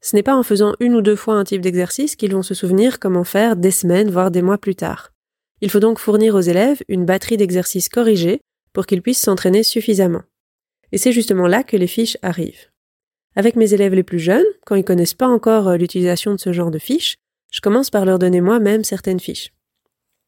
Ce 0.00 0.14
n'est 0.14 0.22
pas 0.22 0.36
en 0.36 0.42
faisant 0.42 0.74
une 0.80 0.94
ou 0.94 1.02
deux 1.02 1.16
fois 1.16 1.34
un 1.34 1.44
type 1.44 1.62
d'exercice 1.62 2.16
qu'ils 2.16 2.32
vont 2.32 2.42
se 2.42 2.54
souvenir 2.54 2.98
comment 2.98 3.24
faire 3.24 3.56
des 3.56 3.70
semaines, 3.70 4.10
voire 4.10 4.30
des 4.30 4.42
mois 4.42 4.58
plus 4.58 4.74
tard. 4.74 5.12
Il 5.60 5.70
faut 5.70 5.80
donc 5.80 5.98
fournir 5.98 6.34
aux 6.34 6.40
élèves 6.40 6.82
une 6.88 7.06
batterie 7.06 7.36
d'exercices 7.36 7.88
corrigés 7.88 8.40
pour 8.72 8.86
qu'ils 8.86 9.02
puissent 9.02 9.22
s'entraîner 9.22 9.62
suffisamment. 9.62 10.22
Et 10.92 10.98
c'est 10.98 11.12
justement 11.12 11.46
là 11.46 11.62
que 11.62 11.76
les 11.76 11.86
fiches 11.86 12.18
arrivent. 12.22 12.70
Avec 13.36 13.54
mes 13.54 13.74
élèves 13.74 13.92
les 13.92 14.02
plus 14.02 14.18
jeunes, 14.18 14.46
quand 14.64 14.76
ils 14.76 14.84
connaissent 14.84 15.14
pas 15.14 15.28
encore 15.28 15.68
euh, 15.68 15.76
l'utilisation 15.76 16.32
de 16.32 16.40
ce 16.40 16.54
genre 16.54 16.70
de 16.70 16.78
fiches, 16.78 17.16
je 17.52 17.60
commence 17.60 17.90
par 17.90 18.06
leur 18.06 18.18
donner 18.18 18.40
moi-même 18.40 18.82
certaines 18.82 19.20
fiches. 19.20 19.52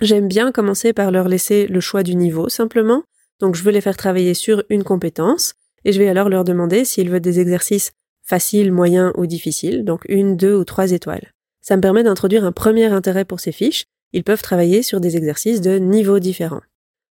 J'aime 0.00 0.28
bien 0.28 0.52
commencer 0.52 0.92
par 0.92 1.10
leur 1.10 1.26
laisser 1.26 1.66
le 1.66 1.80
choix 1.80 2.02
du 2.02 2.14
niveau 2.14 2.50
simplement, 2.50 3.02
donc 3.40 3.56
je 3.56 3.62
veux 3.62 3.72
les 3.72 3.80
faire 3.80 3.96
travailler 3.96 4.35
sur 4.35 4.62
une 4.68 4.85
compétence, 4.85 5.54
et 5.87 5.92
je 5.92 5.98
vais 5.98 6.09
alors 6.09 6.28
leur 6.28 6.44
demander 6.44 6.85
s'ils 6.85 7.11
veulent 7.11 7.20
des 7.20 7.40
exercices 7.40 7.92
faciles, 8.22 8.72
moyens 8.72 9.12
ou 9.16 9.26
difficiles, 9.26 9.85
donc 9.85 10.02
une, 10.09 10.37
deux 10.37 10.54
ou 10.54 10.64
trois 10.64 10.92
étoiles. 10.92 11.33
Ça 11.62 11.76
me 11.76 11.80
permet 11.80 12.02
d'introduire 12.02 12.44
un 12.44 12.52
premier 12.52 12.87
intérêt 12.87 13.24
pour 13.24 13.40
ces 13.40 13.52
fiches, 13.52 13.85
ils 14.12 14.24
peuvent 14.24 14.42
travailler 14.42 14.83
sur 14.83 15.00
des 15.00 15.16
exercices 15.16 15.62
de 15.62 15.78
niveaux 15.78 16.18
différents. 16.18 16.62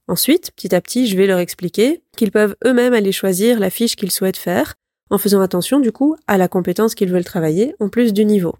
Ensuite, 0.06 0.52
petit 0.52 0.74
à 0.74 0.80
petit, 0.80 1.08
je 1.08 1.16
vais 1.16 1.26
leur 1.26 1.38
expliquer 1.40 2.02
qu'ils 2.16 2.30
peuvent 2.30 2.56
eux-mêmes 2.64 2.94
aller 2.94 3.12
choisir 3.12 3.58
la 3.58 3.70
fiche 3.70 3.96
qu'ils 3.96 4.10
souhaitent 4.10 4.36
faire, 4.36 4.74
en 5.10 5.18
faisant 5.18 5.40
attention 5.40 5.80
du 5.80 5.92
coup 5.92 6.16
à 6.26 6.38
la 6.38 6.48
compétence 6.48 6.94
qu'ils 6.94 7.10
veulent 7.10 7.24
travailler 7.24 7.74
en 7.80 7.88
plus 7.88 8.12
du 8.12 8.24
niveau. 8.24 8.54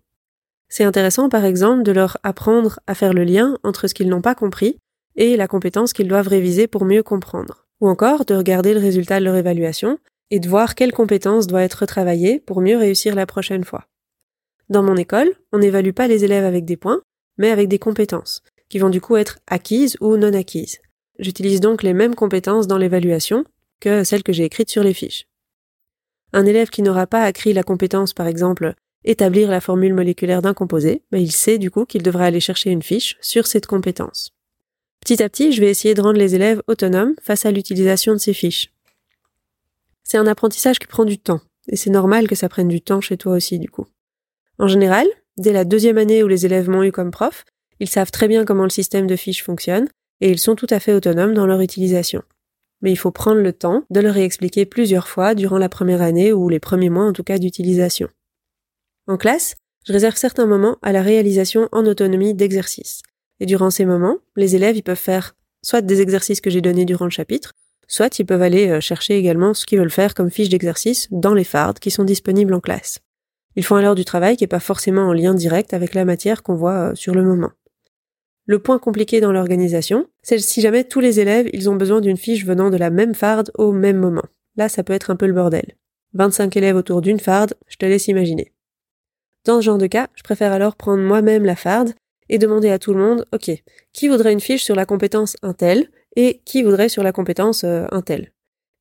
C'est 0.68 0.84
intéressant 0.84 1.28
par 1.28 1.44
exemple 1.44 1.82
de 1.82 1.92
leur 1.92 2.18
apprendre 2.22 2.80
à 2.86 2.94
faire 2.94 3.12
le 3.12 3.24
lien 3.24 3.58
entre 3.64 3.88
ce 3.88 3.94
qu'ils 3.94 4.08
n'ont 4.08 4.22
pas 4.22 4.34
compris 4.34 4.78
et 5.16 5.36
la 5.36 5.48
compétence 5.48 5.92
qu'ils 5.92 6.08
doivent 6.08 6.28
réviser 6.28 6.66
pour 6.66 6.84
mieux 6.84 7.02
comprendre. 7.02 7.66
Ou 7.80 7.88
encore 7.88 8.24
de 8.24 8.34
regarder 8.34 8.74
le 8.74 8.80
résultat 8.80 9.18
de 9.18 9.24
leur 9.24 9.36
évaluation 9.36 9.98
et 10.30 10.38
de 10.38 10.48
voir 10.48 10.74
quelle 10.74 10.92
compétence 10.92 11.46
doit 11.46 11.62
être 11.62 11.86
travaillée 11.86 12.40
pour 12.40 12.60
mieux 12.60 12.76
réussir 12.76 13.14
la 13.14 13.26
prochaine 13.26 13.64
fois. 13.64 13.86
Dans 14.68 14.82
mon 14.82 14.96
école, 14.96 15.32
on 15.52 15.58
n'évalue 15.58 15.90
pas 15.90 16.06
les 16.06 16.24
élèves 16.24 16.44
avec 16.44 16.64
des 16.64 16.76
points, 16.76 17.02
mais 17.38 17.50
avec 17.50 17.68
des 17.68 17.80
compétences, 17.80 18.42
qui 18.68 18.78
vont 18.78 18.90
du 18.90 19.00
coup 19.00 19.16
être 19.16 19.38
acquises 19.48 19.96
ou 20.00 20.16
non 20.16 20.32
acquises. 20.34 20.78
J'utilise 21.18 21.60
donc 21.60 21.82
les 21.82 21.94
mêmes 21.94 22.14
compétences 22.14 22.68
dans 22.68 22.78
l'évaluation 22.78 23.44
que 23.80 24.04
celles 24.04 24.22
que 24.22 24.32
j'ai 24.32 24.44
écrites 24.44 24.70
sur 24.70 24.84
les 24.84 24.94
fiches. 24.94 25.26
Un 26.33 26.47
élève 26.47 26.71
qui 26.71 26.83
n'aura 26.83 27.07
pas 27.07 27.23
acquis 27.23 27.53
la 27.53 27.62
compétence, 27.62 28.12
par 28.12 28.27
exemple, 28.27 28.75
établir 29.05 29.51
la 29.51 29.61
formule 29.61 29.95
moléculaire 29.95 30.43
d'un 30.43 30.55
composé, 30.55 31.03
mais 31.11 31.23
il 31.23 31.33
sait 31.33 31.59
du 31.59 31.71
coup 31.71 31.85
qu'il 31.85 32.03
devra 32.03 32.25
aller 32.25 32.40
chercher 32.40 32.71
une 32.71 32.83
fiche 32.83 33.16
sur 33.21 33.47
cette 33.47 33.66
compétence. 33.66 34.31
Petit 35.01 35.23
à 35.23 35.29
petit, 35.29 35.53
je 35.53 35.61
vais 35.61 35.71
essayer 35.71 35.95
de 35.95 36.03
rendre 36.03 36.19
les 36.19 36.35
élèves 36.35 36.62
autonomes 36.66 37.14
face 37.23 37.47
à 37.47 37.51
l'utilisation 37.51 38.12
de 38.12 38.19
ces 38.19 38.35
fiches. 38.35 38.73
C'est 40.05 40.19
un 40.19 40.27
apprentissage 40.27 40.79
qui 40.79 40.87
prend 40.87 41.05
du 41.05 41.19
temps, 41.19 41.40
et 41.69 41.77
c'est 41.77 41.90
normal 41.90 42.29
que 42.29 42.35
ça 42.35 42.49
prenne 42.49 42.69
du 42.69 42.81
temps 42.81 43.01
chez 43.01 43.16
toi 43.16 43.33
aussi 43.33 43.59
du 43.59 43.71
coup. 43.71 43.87
En 44.59 44.69
général, 44.69 45.07
dès 45.37 45.53
la 45.53 45.64
deuxième 45.64 45.99
année 45.99 46.23
où 46.23 46.29
les 46.29 46.45
élèves 46.45 46.69
m'ont 46.69 46.83
eu 46.83 46.93
comme 46.93 47.11
prof, 47.11 47.45
ils 47.81 47.88
savent 47.88 48.11
très 48.11 48.29
bien 48.29 48.45
comment 48.45 48.64
le 48.64 48.71
système 48.71 49.07
de 49.07 49.16
fiches 49.16 49.43
fonctionne, 49.43 49.88
et 50.21 50.31
ils 50.31 50.38
sont 50.38 50.55
tout 50.55 50.66
à 50.69 50.81
fait 50.81 50.93
autonomes 50.93 51.33
dans 51.33 51.47
leur 51.47 51.61
utilisation 51.61 52.23
mais 52.83 52.93
il 52.93 52.97
faut 52.97 53.11
prendre 53.11 53.40
le 53.40 53.53
temps 53.53 53.85
de 53.90 54.01
le 54.01 54.11
réexpliquer 54.11 54.66
plusieurs 54.66 55.09
fois 55.09 55.35
durant 55.35 55.59
la 55.59 55.69
première 55.69 56.03
année 56.03 56.33
ou 56.33 56.49
les 56.49 56.61
premiers 56.61 56.90
mois 56.90 57.05
en 57.05 57.12
tout 57.12 57.25
cas 57.25 57.38
d'utilisation. 57.38 58.09
En 59.07 59.16
classe, 59.16 59.57
je 59.87 59.93
réserve 59.93 60.16
certains 60.16 60.47
moments 60.47 60.77
à 60.83 60.93
la 60.93 61.03
réalisation 61.03 61.69
en 61.73 61.87
autonomie 61.87 62.35
d'exercices. 62.35 63.03
Et 63.40 63.47
durant 63.47 63.71
ces 63.71 63.85
moments, 63.85 64.19
les 64.37 64.55
élèves 64.57 64.77
ils 64.77 64.83
peuvent 64.83 64.97
faire 64.97 65.35
soit 65.62 65.81
des 65.81 66.01
exercices 66.01 66.40
que 66.40 66.51
j'ai 66.51 66.61
donnés 66.61 66.85
durant 66.85 67.07
le 67.07 67.11
chapitre, 67.11 67.53
soit 67.87 68.19
ils 68.19 68.27
peuvent 68.27 68.43
aller 68.43 68.69
euh, 68.69 68.81
chercher 68.81 69.19
également 69.19 69.53
ce 69.53 69.66
qu'ils 69.66 69.79
veulent 69.79 69.90
faire 69.90 70.14
comme 70.14 70.31
fiche 70.31 70.49
d'exercice 70.49 71.09
dans 71.11 71.35
les 71.35 71.45
fardes 71.45 71.79
qui 71.79 71.90
sont 71.90 72.05
disponibles 72.05 72.55
en 72.55 72.61
classe. 72.61 72.99
Ils 73.57 73.64
font 73.64 73.77
alors 73.77 73.95
du 73.95 74.05
travail 74.05 74.37
qui 74.37 74.45
n'est 74.45 74.49
pas 74.49 74.61
forcément 74.61 75.09
en 75.09 75.12
lien 75.12 75.35
direct 75.35 75.75
avec 75.75 75.95
la 75.95 76.05
matière 76.05 76.43
qu'on 76.43 76.55
voit 76.55 76.90
euh, 76.90 76.95
sur 76.95 77.14
le 77.14 77.25
moment. 77.25 77.51
Le 78.50 78.58
point 78.58 78.80
compliqué 78.80 79.20
dans 79.20 79.30
l'organisation, 79.30 80.08
c'est 80.24 80.40
si 80.40 80.60
jamais 80.60 80.82
tous 80.82 80.98
les 80.98 81.20
élèves, 81.20 81.48
ils 81.52 81.70
ont 81.70 81.76
besoin 81.76 82.00
d'une 82.00 82.16
fiche 82.16 82.44
venant 82.44 82.68
de 82.68 82.76
la 82.76 82.90
même 82.90 83.14
farde 83.14 83.52
au 83.54 83.70
même 83.70 83.98
moment. 83.98 84.24
Là, 84.56 84.68
ça 84.68 84.82
peut 84.82 84.92
être 84.92 85.12
un 85.12 85.14
peu 85.14 85.28
le 85.28 85.32
bordel. 85.32 85.76
25 86.14 86.56
élèves 86.56 86.74
autour 86.74 87.00
d'une 87.00 87.20
farde, 87.20 87.54
je 87.68 87.76
te 87.76 87.86
laisse 87.86 88.08
imaginer. 88.08 88.52
Dans 89.44 89.60
ce 89.60 89.66
genre 89.66 89.78
de 89.78 89.86
cas, 89.86 90.08
je 90.16 90.24
préfère 90.24 90.50
alors 90.50 90.74
prendre 90.74 91.00
moi-même 91.00 91.44
la 91.44 91.54
farde 91.54 91.94
et 92.28 92.38
demander 92.38 92.70
à 92.70 92.80
tout 92.80 92.92
le 92.92 92.98
monde, 92.98 93.24
ok, 93.32 93.52
qui 93.92 94.08
voudrait 94.08 94.32
une 94.32 94.40
fiche 94.40 94.64
sur 94.64 94.74
la 94.74 94.84
compétence 94.84 95.36
Intel 95.42 95.88
et 96.16 96.42
qui 96.44 96.64
voudrait 96.64 96.88
sur 96.88 97.04
la 97.04 97.12
compétence 97.12 97.62
euh, 97.62 97.86
Intel. 97.92 98.32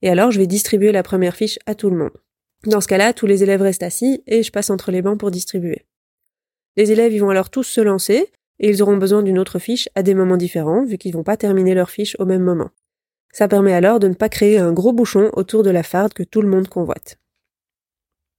Et 0.01 0.09
alors, 0.09 0.31
je 0.31 0.39
vais 0.39 0.47
distribuer 0.47 0.91
la 0.91 1.03
première 1.03 1.35
fiche 1.35 1.59
à 1.67 1.75
tout 1.75 1.91
le 1.91 1.95
monde. 1.95 2.17
Dans 2.65 2.81
ce 2.81 2.87
cas-là, 2.87 3.13
tous 3.13 3.27
les 3.27 3.43
élèves 3.43 3.61
restent 3.61 3.83
assis 3.83 4.23
et 4.25 4.41
je 4.41 4.51
passe 4.51 4.71
entre 4.71 4.89
les 4.89 5.03
bancs 5.03 5.19
pour 5.19 5.29
distribuer. 5.29 5.85
Les 6.75 6.91
élèves, 6.91 7.13
ils 7.13 7.19
vont 7.19 7.29
alors 7.29 7.51
tous 7.51 7.65
se 7.65 7.81
lancer 7.81 8.31
et 8.59 8.69
ils 8.69 8.81
auront 8.81 8.97
besoin 8.97 9.23
d'une 9.23 9.39
autre 9.39 9.59
fiche 9.59 9.89
à 9.95 10.03
des 10.03 10.13
moments 10.13 10.37
différents, 10.37 10.83
vu 10.83 10.97
qu'ils 10.97 11.13
vont 11.13 11.23
pas 11.23 11.37
terminer 11.37 11.73
leur 11.73 11.89
fiche 11.89 12.15
au 12.19 12.25
même 12.25 12.43
moment. 12.43 12.69
Ça 13.31 13.47
permet 13.47 13.73
alors 13.73 13.99
de 13.99 14.07
ne 14.07 14.13
pas 14.13 14.29
créer 14.29 14.57
un 14.57 14.73
gros 14.73 14.93
bouchon 14.93 15.29
autour 15.33 15.63
de 15.63 15.69
la 15.69 15.83
farde 15.83 16.13
que 16.13 16.23
tout 16.23 16.41
le 16.41 16.49
monde 16.49 16.67
convoite. 16.67 17.17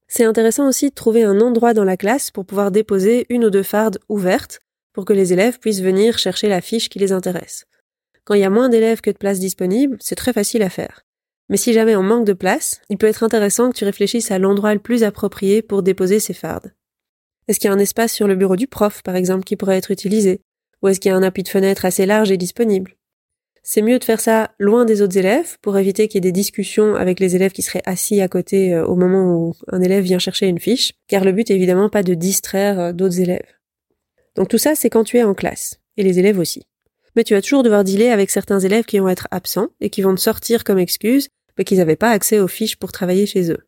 C'est 0.08 0.24
intéressant 0.24 0.68
aussi 0.68 0.90
de 0.90 0.94
trouver 0.94 1.22
un 1.22 1.40
endroit 1.40 1.72
dans 1.72 1.84
la 1.84 1.96
classe 1.96 2.32
pour 2.32 2.44
pouvoir 2.44 2.72
déposer 2.72 3.26
une 3.28 3.44
ou 3.44 3.50
deux 3.50 3.62
fardes 3.62 4.00
ouvertes 4.08 4.60
pour 4.92 5.04
que 5.04 5.12
les 5.12 5.32
élèves 5.32 5.60
puissent 5.60 5.82
venir 5.82 6.18
chercher 6.18 6.48
la 6.48 6.60
fiche 6.60 6.88
qui 6.88 6.98
les 6.98 7.12
intéresse. 7.12 7.66
Quand 8.24 8.34
il 8.34 8.40
y 8.40 8.44
a 8.44 8.50
moins 8.50 8.68
d'élèves 8.68 9.00
que 9.00 9.10
de 9.10 9.16
places 9.16 9.38
disponibles, 9.38 9.96
c'est 10.00 10.16
très 10.16 10.32
facile 10.32 10.62
à 10.62 10.68
faire. 10.68 11.02
Mais 11.48 11.56
si 11.56 11.72
jamais 11.72 11.96
on 11.96 12.02
manque 12.02 12.26
de 12.26 12.32
place, 12.32 12.80
il 12.90 12.98
peut 12.98 13.06
être 13.06 13.22
intéressant 13.22 13.70
que 13.70 13.76
tu 13.76 13.84
réfléchisses 13.84 14.30
à 14.30 14.38
l'endroit 14.38 14.74
le 14.74 14.80
plus 14.80 15.04
approprié 15.04 15.62
pour 15.62 15.82
déposer 15.82 16.20
ces 16.20 16.34
fardes. 16.34 16.72
Est-ce 17.48 17.58
qu'il 17.58 17.68
y 17.68 17.72
a 17.72 17.74
un 17.74 17.78
espace 17.78 18.12
sur 18.12 18.26
le 18.26 18.36
bureau 18.36 18.56
du 18.56 18.66
prof, 18.66 19.02
par 19.02 19.16
exemple, 19.16 19.44
qui 19.44 19.56
pourrait 19.56 19.76
être 19.76 19.90
utilisé? 19.90 20.40
Ou 20.82 20.88
est-ce 20.88 21.00
qu'il 21.00 21.10
y 21.10 21.12
a 21.12 21.16
un 21.16 21.22
appui 21.22 21.42
de 21.42 21.48
fenêtre 21.48 21.84
assez 21.84 22.06
large 22.06 22.30
et 22.30 22.36
disponible? 22.36 22.96
C'est 23.62 23.82
mieux 23.82 23.98
de 23.98 24.04
faire 24.04 24.20
ça 24.20 24.52
loin 24.58 24.84
des 24.84 25.02
autres 25.02 25.18
élèves 25.18 25.58
pour 25.60 25.76
éviter 25.76 26.08
qu'il 26.08 26.16
y 26.16 26.18
ait 26.18 26.32
des 26.32 26.32
discussions 26.32 26.94
avec 26.94 27.20
les 27.20 27.36
élèves 27.36 27.52
qui 27.52 27.62
seraient 27.62 27.82
assis 27.84 28.20
à 28.20 28.28
côté 28.28 28.72
euh, 28.72 28.86
au 28.86 28.96
moment 28.96 29.34
où 29.34 29.54
un 29.68 29.82
élève 29.82 30.02
vient 30.02 30.18
chercher 30.18 30.46
une 30.46 30.58
fiche, 30.58 30.92
car 31.08 31.24
le 31.24 31.32
but 31.32 31.50
est 31.50 31.56
évidemment 31.56 31.90
pas 31.90 32.02
de 32.02 32.14
distraire 32.14 32.80
euh, 32.80 32.92
d'autres 32.92 33.20
élèves. 33.20 33.46
Donc 34.36 34.48
tout 34.48 34.58
ça, 34.58 34.74
c'est 34.74 34.88
quand 34.88 35.04
tu 35.04 35.18
es 35.18 35.22
en 35.22 35.34
classe, 35.34 35.80
et 35.96 36.02
les 36.02 36.18
élèves 36.18 36.38
aussi. 36.38 36.62
mais 37.16 37.24
tu 37.24 37.34
vas 37.34 37.42
toujours 37.42 37.62
devoir 37.62 37.84
dealer 37.84 38.10
avec 38.10 38.30
certains 38.30 38.60
élèves 38.60 38.84
qui 38.84 38.98
vont 38.98 39.08
être 39.08 39.28
absents 39.30 39.68
et 39.80 39.90
qui 39.90 40.00
vont 40.00 40.14
te 40.14 40.20
sortir 40.20 40.64
comme 40.64 40.78
excuse 40.78 41.28
mais 41.60 41.64
qu'ils 41.64 41.76
n'avaient 41.76 41.94
pas 41.94 42.10
accès 42.10 42.38
aux 42.38 42.48
fiches 42.48 42.76
pour 42.76 42.90
travailler 42.90 43.26
chez 43.26 43.50
eux. 43.50 43.58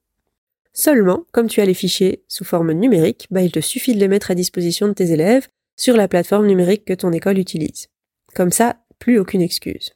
Seulement, 0.75 1.25
comme 1.33 1.49
tu 1.49 1.61
as 1.61 1.67
les 1.67 1.75
fichiers 1.75 2.25
sous 2.29 2.45
forme 2.45 2.73
numérique, 2.73 3.27
bah, 3.31 3.43
il 3.43 3.53
te 3.53 3.61
suffit 3.61 3.95
de 3.95 4.01
les 4.01 4.09
mettre 4.09 4.31
à 4.31 4.35
disposition 4.35 4.89
de 4.89 4.95
tes 4.95 5.13
élèves 5.13 5.49
sur 5.77 5.97
la 5.97 6.09
plateforme 6.09 6.47
numérique 6.47 6.85
que 6.85 6.95
ton 6.95 7.13
école 7.13 7.39
utilise. 7.39 7.89
Comme 8.35 8.53
ça, 8.53 8.77
plus 8.99 9.19
aucune 9.19 9.43
excuse. 9.43 9.93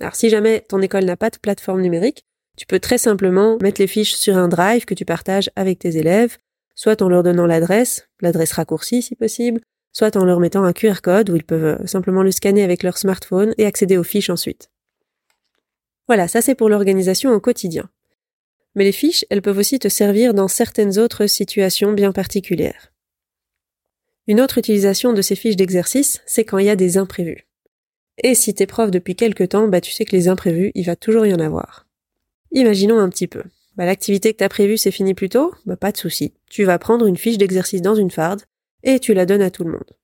Alors 0.00 0.14
si 0.14 0.28
jamais 0.28 0.60
ton 0.60 0.82
école 0.82 1.04
n'a 1.04 1.16
pas 1.16 1.30
de 1.30 1.38
plateforme 1.38 1.80
numérique, 1.80 2.24
tu 2.56 2.66
peux 2.66 2.80
très 2.80 2.98
simplement 2.98 3.58
mettre 3.60 3.80
les 3.80 3.86
fiches 3.86 4.14
sur 4.14 4.36
un 4.36 4.48
drive 4.48 4.84
que 4.84 4.94
tu 4.94 5.04
partages 5.04 5.50
avec 5.56 5.78
tes 5.78 5.96
élèves, 5.96 6.38
soit 6.74 7.02
en 7.02 7.08
leur 7.08 7.22
donnant 7.22 7.46
l'adresse, 7.46 8.08
l'adresse 8.20 8.52
raccourcie 8.52 9.02
si 9.02 9.14
possible, 9.14 9.60
soit 9.92 10.16
en 10.16 10.24
leur 10.24 10.40
mettant 10.40 10.64
un 10.64 10.72
QR 10.72 11.00
code 11.02 11.30
où 11.30 11.36
ils 11.36 11.44
peuvent 11.44 11.80
euh, 11.80 11.86
simplement 11.86 12.22
le 12.22 12.30
scanner 12.30 12.62
avec 12.62 12.82
leur 12.82 12.98
smartphone 12.98 13.54
et 13.58 13.64
accéder 13.64 13.96
aux 13.96 14.02
fiches 14.02 14.30
ensuite. 14.30 14.70
Voilà, 16.06 16.28
ça 16.28 16.42
c'est 16.42 16.54
pour 16.54 16.68
l'organisation 16.68 17.32
au 17.32 17.40
quotidien. 17.40 17.88
Mais 18.76 18.84
les 18.84 18.92
fiches, 18.92 19.24
elles 19.30 19.42
peuvent 19.42 19.58
aussi 19.58 19.78
te 19.80 19.88
servir 19.88 20.34
dans 20.34 20.48
certaines 20.48 20.98
autres 20.98 21.26
situations 21.26 21.92
bien 21.92 22.12
particulières. 22.12 22.92
Une 24.28 24.40
autre 24.40 24.58
utilisation 24.58 25.12
de 25.12 25.22
ces 25.22 25.34
fiches 25.34 25.56
d'exercice, 25.56 26.20
c'est 26.26 26.44
quand 26.44 26.58
il 26.58 26.66
y 26.66 26.70
a 26.70 26.76
des 26.76 26.98
imprévus. 26.98 27.46
Et 28.22 28.34
si 28.34 28.54
t'es 28.54 28.66
prof 28.66 28.90
depuis 28.90 29.16
quelque 29.16 29.44
temps, 29.44 29.68
bah 29.68 29.80
tu 29.80 29.92
sais 29.92 30.04
que 30.04 30.14
les 30.14 30.28
imprévus, 30.28 30.72
il 30.74 30.84
va 30.84 30.96
toujours 30.96 31.26
y 31.26 31.34
en 31.34 31.40
avoir. 31.40 31.86
Imaginons 32.52 32.98
un 32.98 33.08
petit 33.08 33.26
peu. 33.26 33.42
Bah, 33.76 33.84
l'activité 33.84 34.32
que 34.32 34.38
t'as 34.38 34.48
prévue 34.48 34.78
c'est 34.78 34.90
fini 34.90 35.14
plus 35.14 35.28
tôt, 35.28 35.52
bah 35.66 35.76
pas 35.76 35.92
de 35.92 35.96
souci. 35.96 36.34
Tu 36.50 36.64
vas 36.64 36.78
prendre 36.78 37.06
une 37.06 37.16
fiche 37.16 37.38
d'exercice 37.38 37.82
dans 37.82 37.94
une 37.94 38.10
farde 38.10 38.42
et 38.82 39.00
tu 39.00 39.14
la 39.14 39.26
donnes 39.26 39.42
à 39.42 39.50
tout 39.50 39.64
le 39.64 39.72
monde. 39.72 39.96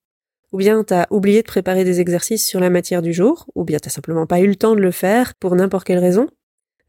Ou 0.53 0.59
bien 0.59 0.85
t'as 0.85 1.07
oublié 1.11 1.43
de 1.43 1.47
préparer 1.47 1.85
des 1.85 2.01
exercices 2.01 2.47
sur 2.47 2.61
la 2.61 2.69
matière 2.69 3.01
du 3.01 3.15
jour, 3.15 3.47
ou 3.55 3.65
bien 3.65 3.79
t'as 3.79 3.91
simplement 3.91 4.27
pas 4.27 4.41
eu 4.41 4.47
le 4.47 4.57
temps 4.57 4.75
de 4.75 4.81
le 4.81 4.91
faire 4.91 5.35
pour 5.35 5.57
n'importe 5.57 5.87
quelle 5.87 5.99
raison. 5.99 6.29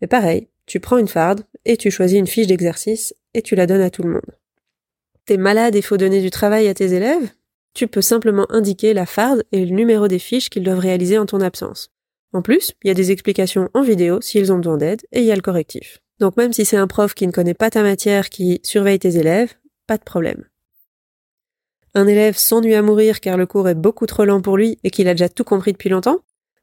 Mais 0.02 0.08
pareil, 0.08 0.50
tu 0.66 0.80
prends 0.80 0.98
une 0.98 1.08
farde 1.08 1.46
et 1.66 1.78
tu 1.78 1.92
choisis 1.92 2.18
une 2.18 2.28
fiche 2.28 2.48
d'exercice 2.48 3.14
et 3.34 3.42
tu 3.42 3.56
la 3.56 3.68
donnes 3.68 3.82
à 3.82 3.90
tout 3.90 4.04
le 4.04 4.12
monde. 4.12 4.38
T'es 5.26 5.38
malade 5.38 5.76
et 5.76 5.82
faut 5.82 5.98
donner 5.98 6.22
du 6.22 6.30
travail 6.30 6.68
à 6.68 6.74
tes 6.74 6.94
élèves? 6.94 7.30
Tu 7.74 7.88
peux 7.88 8.02
simplement 8.02 8.46
indiquer 8.52 8.94
la 8.94 9.06
farde 9.06 9.44
et 9.52 9.66
le 9.66 9.76
numéro 9.76 10.08
des 10.08 10.20
fiches 10.20 10.50
qu'ils 10.50 10.64
doivent 10.64 10.80
réaliser 10.80 11.18
en 11.18 11.26
ton 11.26 11.42
absence. 11.42 11.90
En 12.34 12.42
plus, 12.42 12.74
il 12.84 12.88
y 12.88 12.92
a 12.92 12.96
des 12.96 13.12
explications 13.12 13.70
en 13.74 13.82
vidéo 13.82 14.22
s'ils 14.22 14.52
ont 14.52 14.58
besoin 14.58 14.78
d'aide 14.78 15.02
et 15.12 15.20
il 15.20 15.26
y 15.26 15.32
a 15.32 15.36
le 15.36 15.42
correctif. 15.42 16.00
Donc 16.20 16.38
même 16.38 16.54
si 16.54 16.66
c'est 16.66 16.78
un 16.78 16.88
prof 16.88 17.14
qui 17.14 17.28
ne 17.28 17.32
connaît 17.32 17.54
pas 17.54 17.70
ta 17.70 17.84
matière 17.84 18.30
qui 18.30 18.60
surveille 18.64 19.00
tes 19.00 19.18
élèves, 19.18 19.54
pas 19.88 19.98
de 19.98 20.04
problème. 20.04 20.46
Un 21.96 22.08
élève 22.08 22.38
s'ennuie 22.38 22.76
à 22.76 22.82
mourir 22.82 23.20
car 23.20 23.38
le 23.38 23.46
cours 23.46 23.70
est 23.70 23.76
beaucoup 23.76 24.06
trop 24.06 24.26
lent 24.26 24.42
pour 24.42 24.58
lui 24.58 24.80
et 24.84 24.90
qu'il 24.90 25.08
a 25.08 25.14
déjà 25.14 25.30
tout 25.30 25.44
compris 25.44 25.74
depuis 25.74 25.90
longtemps, 25.90 26.20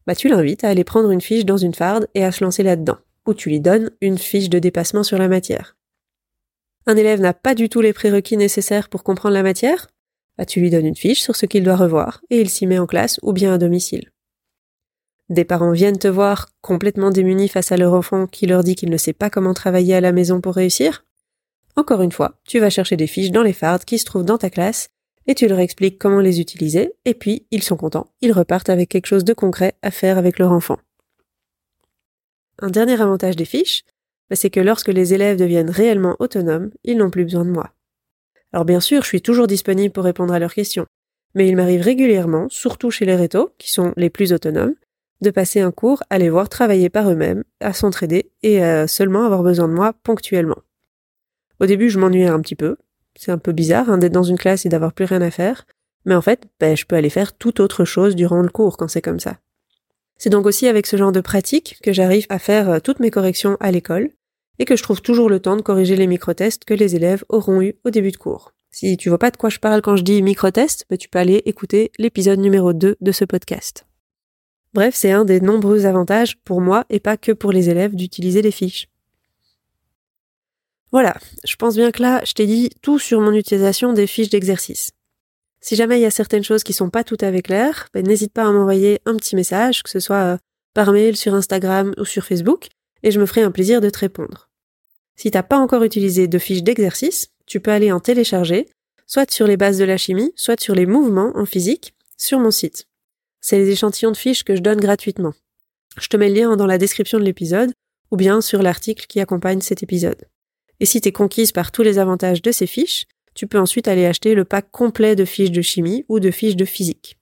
bah 0.06 0.14
tu 0.14 0.28
l'invites 0.28 0.64
à 0.64 0.68
aller 0.68 0.84
prendre 0.84 1.10
une 1.10 1.20
fiche 1.20 1.44
dans 1.44 1.56
une 1.56 1.74
farde 1.74 2.08
et 2.14 2.24
à 2.24 2.32
se 2.32 2.42
lancer 2.42 2.62
là-dedans, 2.62 2.98
ou 3.30 3.34
tu 3.34 3.48
lui 3.48 3.60
donnes 3.60 3.92
une 4.00 4.18
fiche 4.18 4.50
de 4.50 4.58
dépassement 4.58 5.04
sur 5.04 5.16
la 5.16 5.28
matière. 5.28 5.76
Un 6.86 6.96
élève 6.96 7.20
n'a 7.20 7.32
pas 7.32 7.54
du 7.54 7.68
tout 7.68 7.80
les 7.80 7.92
prérequis 7.92 8.36
nécessaires 8.36 8.88
pour 8.88 9.04
comprendre 9.04 9.34
la 9.34 9.44
matière, 9.44 9.86
bah 10.36 10.44
tu 10.44 10.60
lui 10.60 10.68
donnes 10.68 10.86
une 10.86 10.96
fiche 10.96 11.20
sur 11.20 11.36
ce 11.36 11.46
qu'il 11.46 11.62
doit 11.62 11.76
revoir 11.76 12.22
et 12.28 12.40
il 12.40 12.50
s'y 12.50 12.66
met 12.66 12.80
en 12.80 12.86
classe 12.86 13.20
ou 13.22 13.32
bien 13.32 13.54
à 13.54 13.58
domicile. 13.58 14.10
Des 15.28 15.44
parents 15.44 15.70
viennent 15.70 15.98
te 15.98 16.08
voir 16.08 16.48
complètement 16.60 17.10
démunis 17.10 17.48
face 17.48 17.70
à 17.70 17.76
leur 17.76 17.94
enfant 17.94 18.26
qui 18.26 18.46
leur 18.46 18.64
dit 18.64 18.74
qu'il 18.74 18.90
ne 18.90 18.96
sait 18.96 19.12
pas 19.12 19.30
comment 19.30 19.54
travailler 19.54 19.94
à 19.94 20.00
la 20.00 20.10
maison 20.10 20.40
pour 20.40 20.56
réussir. 20.56 21.04
Encore 21.76 22.02
une 22.02 22.10
fois, 22.10 22.40
tu 22.48 22.58
vas 22.58 22.68
chercher 22.68 22.96
des 22.96 23.06
fiches 23.06 23.30
dans 23.30 23.44
les 23.44 23.52
fardes 23.52 23.84
qui 23.84 23.98
se 23.98 24.04
trouvent 24.04 24.24
dans 24.24 24.38
ta 24.38 24.50
classe 24.50 24.88
et 25.28 25.36
tu 25.36 25.46
leur 25.46 25.60
expliques 25.60 26.00
comment 26.00 26.18
les 26.18 26.40
utiliser, 26.40 26.94
et 27.04 27.14
puis 27.14 27.46
ils 27.52 27.62
sont 27.62 27.76
contents, 27.76 28.08
ils 28.20 28.32
repartent 28.32 28.70
avec 28.70 28.88
quelque 28.88 29.06
chose 29.06 29.22
de 29.22 29.34
concret 29.34 29.74
à 29.82 29.92
faire 29.92 30.18
avec 30.18 30.40
leur 30.40 30.50
enfant. 30.50 30.78
Un 32.62 32.68
dernier 32.68 33.00
avantage 33.00 33.36
des 33.36 33.46
fiches, 33.46 33.84
bah, 34.28 34.36
c'est 34.36 34.50
que 34.50 34.60
lorsque 34.60 34.88
les 34.88 35.14
élèves 35.14 35.38
deviennent 35.38 35.70
réellement 35.70 36.16
autonomes, 36.18 36.70
ils 36.84 36.98
n'ont 36.98 37.10
plus 37.10 37.24
besoin 37.24 37.44
de 37.44 37.50
moi. 37.50 37.70
Alors 38.52 38.66
bien 38.66 38.80
sûr, 38.80 39.02
je 39.02 39.08
suis 39.08 39.22
toujours 39.22 39.46
disponible 39.46 39.92
pour 39.92 40.04
répondre 40.04 40.34
à 40.34 40.38
leurs 40.38 40.52
questions, 40.52 40.86
mais 41.34 41.48
il 41.48 41.56
m'arrive 41.56 41.80
régulièrement, 41.80 42.48
surtout 42.50 42.90
chez 42.90 43.06
les 43.06 43.16
rétos, 43.16 43.54
qui 43.58 43.72
sont 43.72 43.94
les 43.96 44.10
plus 44.10 44.32
autonomes, 44.34 44.74
de 45.22 45.30
passer 45.30 45.60
un 45.60 45.70
cours 45.70 46.02
à 46.10 46.18
les 46.18 46.28
voir 46.28 46.48
travailler 46.48 46.90
par 46.90 47.10
eux-mêmes, 47.10 47.44
à 47.60 47.72
s'entraider 47.72 48.30
et 48.42 48.62
à 48.62 48.86
seulement 48.86 49.24
avoir 49.24 49.42
besoin 49.42 49.68
de 49.68 49.74
moi 49.74 49.94
ponctuellement. 50.02 50.58
Au 51.60 51.66
début, 51.66 51.88
je 51.88 51.98
m'ennuyais 51.98 52.28
un 52.28 52.40
petit 52.40 52.56
peu. 52.56 52.76
C'est 53.16 53.32
un 53.32 53.38
peu 53.38 53.52
bizarre 53.52 53.90
hein, 53.90 53.98
d'être 53.98 54.12
dans 54.12 54.22
une 54.22 54.38
classe 54.38 54.66
et 54.66 54.70
d'avoir 54.70 54.92
plus 54.92 55.04
rien 55.04 55.20
à 55.20 55.30
faire. 55.30 55.66
Mais 56.04 56.14
en 56.14 56.22
fait, 56.22 56.48
ben, 56.58 56.76
je 56.76 56.86
peux 56.86 56.96
aller 56.96 57.10
faire 57.10 57.36
toute 57.36 57.60
autre 57.60 57.84
chose 57.84 58.16
durant 58.16 58.40
le 58.40 58.48
cours 58.48 58.76
quand 58.76 58.88
c'est 58.88 59.02
comme 59.02 59.20
ça. 59.20 59.38
C'est 60.20 60.28
donc 60.28 60.44
aussi 60.44 60.66
avec 60.66 60.86
ce 60.86 60.98
genre 60.98 61.12
de 61.12 61.22
pratique 61.22 61.78
que 61.82 61.94
j'arrive 61.94 62.26
à 62.28 62.38
faire 62.38 62.68
euh, 62.68 62.78
toutes 62.78 63.00
mes 63.00 63.10
corrections 63.10 63.56
à 63.58 63.70
l'école 63.70 64.10
et 64.58 64.66
que 64.66 64.76
je 64.76 64.82
trouve 64.82 65.00
toujours 65.00 65.30
le 65.30 65.40
temps 65.40 65.56
de 65.56 65.62
corriger 65.62 65.96
les 65.96 66.06
micro-tests 66.06 66.66
que 66.66 66.74
les 66.74 66.94
élèves 66.94 67.24
auront 67.30 67.62
eu 67.62 67.76
au 67.86 67.90
début 67.90 68.12
de 68.12 68.18
cours. 68.18 68.52
Si 68.70 68.98
tu 68.98 69.08
vois 69.08 69.18
pas 69.18 69.30
de 69.30 69.38
quoi 69.38 69.48
je 69.48 69.58
parle 69.58 69.80
quand 69.80 69.96
je 69.96 70.02
dis 70.02 70.20
micro-test, 70.20 70.84
ben, 70.90 70.98
tu 70.98 71.08
peux 71.08 71.18
aller 71.18 71.40
écouter 71.46 71.90
l'épisode 71.98 72.38
numéro 72.38 72.74
2 72.74 72.96
de 73.00 73.12
ce 73.12 73.24
podcast. 73.24 73.86
Bref, 74.74 74.94
c'est 74.94 75.10
un 75.10 75.24
des 75.24 75.40
nombreux 75.40 75.86
avantages 75.86 76.36
pour 76.44 76.60
moi 76.60 76.84
et 76.90 77.00
pas 77.00 77.16
que 77.16 77.32
pour 77.32 77.50
les 77.50 77.70
élèves 77.70 77.94
d'utiliser 77.94 78.42
les 78.42 78.50
fiches. 78.50 78.88
Voilà, 80.92 81.16
je 81.46 81.56
pense 81.56 81.76
bien 81.76 81.92
que 81.92 82.02
là, 82.02 82.20
je 82.26 82.34
t'ai 82.34 82.46
dit 82.46 82.68
tout 82.82 82.98
sur 82.98 83.22
mon 83.22 83.32
utilisation 83.32 83.94
des 83.94 84.06
fiches 84.06 84.28
d'exercice. 84.28 84.90
Si 85.60 85.76
jamais 85.76 85.98
il 85.98 86.02
y 86.02 86.06
a 86.06 86.10
certaines 86.10 86.44
choses 86.44 86.64
qui 86.64 86.72
sont 86.72 86.90
pas 86.90 87.04
tout 87.04 87.18
à 87.20 87.30
fait 87.30 87.42
claires, 87.42 87.88
ben, 87.92 88.06
n'hésite 88.06 88.32
pas 88.32 88.46
à 88.46 88.52
m'envoyer 88.52 89.00
un 89.04 89.16
petit 89.16 89.36
message, 89.36 89.82
que 89.82 89.90
ce 89.90 90.00
soit 90.00 90.16
euh, 90.16 90.36
par 90.74 90.92
mail, 90.92 91.16
sur 91.16 91.34
Instagram 91.34 91.92
ou 91.98 92.04
sur 92.04 92.24
Facebook, 92.24 92.68
et 93.02 93.10
je 93.10 93.20
me 93.20 93.26
ferai 93.26 93.42
un 93.42 93.50
plaisir 93.50 93.80
de 93.80 93.90
te 93.90 93.98
répondre. 93.98 94.48
Si 95.16 95.30
t'as 95.30 95.42
pas 95.42 95.58
encore 95.58 95.82
utilisé 95.82 96.28
de 96.28 96.38
fiches 96.38 96.62
d'exercice, 96.62 97.28
tu 97.46 97.60
peux 97.60 97.72
aller 97.72 97.92
en 97.92 98.00
télécharger, 98.00 98.68
soit 99.06 99.30
sur 99.30 99.46
les 99.46 99.56
bases 99.56 99.78
de 99.78 99.84
la 99.84 99.96
chimie, 99.96 100.32
soit 100.36 100.60
sur 100.60 100.74
les 100.74 100.86
mouvements 100.86 101.32
en 101.34 101.44
physique, 101.44 101.94
sur 102.16 102.38
mon 102.38 102.50
site. 102.50 102.86
C'est 103.40 103.58
les 103.58 103.70
échantillons 103.70 104.12
de 104.12 104.16
fiches 104.16 104.44
que 104.44 104.56
je 104.56 104.60
donne 104.60 104.80
gratuitement. 104.80 105.34
Je 106.00 106.08
te 106.08 106.16
mets 106.16 106.28
le 106.28 106.36
lien 106.36 106.56
dans 106.56 106.66
la 106.66 106.78
description 106.78 107.18
de 107.18 107.24
l'épisode 107.24 107.72
ou 108.10 108.16
bien 108.16 108.40
sur 108.40 108.62
l'article 108.62 109.06
qui 109.06 109.20
accompagne 109.20 109.60
cet 109.60 109.82
épisode. 109.82 110.28
Et 110.78 110.86
si 110.86 111.00
t'es 111.00 111.12
conquise 111.12 111.52
par 111.52 111.72
tous 111.72 111.82
les 111.82 111.98
avantages 111.98 112.42
de 112.42 112.52
ces 112.52 112.66
fiches, 112.66 113.06
tu 113.34 113.46
peux 113.46 113.58
ensuite 113.58 113.88
aller 113.88 114.06
acheter 114.06 114.34
le 114.34 114.44
pack 114.44 114.70
complet 114.70 115.16
de 115.16 115.24
fiches 115.24 115.50
de 115.50 115.62
chimie 115.62 116.04
ou 116.08 116.20
de 116.20 116.30
fiches 116.30 116.56
de 116.56 116.64
physique. 116.64 117.18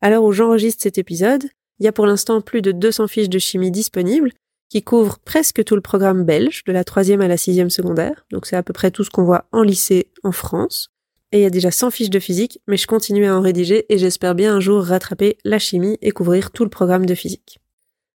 À 0.00 0.10
l'heure 0.10 0.24
où 0.24 0.32
j'enregistre 0.32 0.82
cet 0.82 0.98
épisode, 0.98 1.44
il 1.78 1.84
y 1.84 1.88
a 1.88 1.92
pour 1.92 2.06
l'instant 2.06 2.40
plus 2.40 2.62
de 2.62 2.72
200 2.72 3.08
fiches 3.08 3.28
de 3.28 3.38
chimie 3.38 3.70
disponibles 3.70 4.32
qui 4.68 4.82
couvrent 4.82 5.18
presque 5.18 5.64
tout 5.64 5.74
le 5.74 5.80
programme 5.80 6.24
belge, 6.24 6.64
de 6.64 6.72
la 6.72 6.84
troisième 6.84 7.20
à 7.20 7.28
la 7.28 7.36
sixième 7.36 7.70
secondaire, 7.70 8.24
donc 8.30 8.46
c'est 8.46 8.56
à 8.56 8.62
peu 8.62 8.72
près 8.72 8.90
tout 8.90 9.04
ce 9.04 9.10
qu'on 9.10 9.24
voit 9.24 9.46
en 9.52 9.62
lycée 9.62 10.10
en 10.22 10.32
France 10.32 10.92
et 11.32 11.38
il 11.38 11.42
y 11.42 11.46
a 11.46 11.50
déjà 11.50 11.70
100 11.70 11.90
fiches 11.90 12.10
de 12.10 12.20
physique, 12.20 12.60
mais 12.66 12.76
je 12.76 12.86
continue 12.86 13.26
à 13.26 13.34
en 13.34 13.40
rédiger 13.40 13.86
et 13.92 13.98
j'espère 13.98 14.34
bien 14.34 14.54
un 14.54 14.60
jour 14.60 14.84
rattraper 14.84 15.38
la 15.44 15.58
chimie 15.58 15.98
et 16.02 16.10
couvrir 16.10 16.50
tout 16.50 16.62
le 16.62 16.70
programme 16.70 17.06
de 17.06 17.14
physique. 17.14 17.58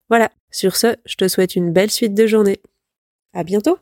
Voilà, 0.09 0.31
sur 0.49 0.75
ce, 0.75 0.95
je 1.05 1.15
te 1.15 1.27
souhaite 1.27 1.55
une 1.55 1.71
belle 1.71 1.91
suite 1.91 2.15
de 2.15 2.25
journée. 2.25 2.59
À 3.33 3.43
bientôt! 3.43 3.77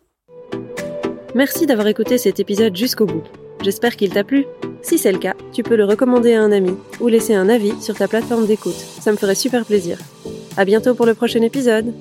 Merci 1.34 1.66
d'avoir 1.66 1.88
écouté 1.88 2.18
cet 2.18 2.42
épisode 2.42 2.76
jusqu'au 2.76 3.06
bout. 3.06 3.24
J'espère 3.64 3.96
qu'il 3.96 4.10
t'a 4.10 4.24
plu. 4.24 4.46
Si 4.82 4.98
c'est 4.98 5.12
le 5.12 5.18
cas, 5.18 5.36
tu 5.54 5.64
peux 5.64 5.78
le 5.78 5.86
recommander 5.86 6.34
à 6.34 6.42
un 6.42 6.52
ami 6.52 6.76
ou 7.00 7.08
laisser 7.08 7.34
un 7.34 7.48
avis 7.48 7.80
sur 7.82 7.96
ta 7.96 8.08
plateforme 8.08 8.48
d'écoute. 8.48 8.74
Ça 8.74 9.12
me 9.12 9.18
ferait 9.18 9.36
super 9.36 9.66
plaisir. 9.66 9.98
À 10.58 10.66
bientôt 10.66 10.94
pour 10.94 11.06
le 11.06 11.14
prochain 11.14 11.42
épisode. 11.42 11.94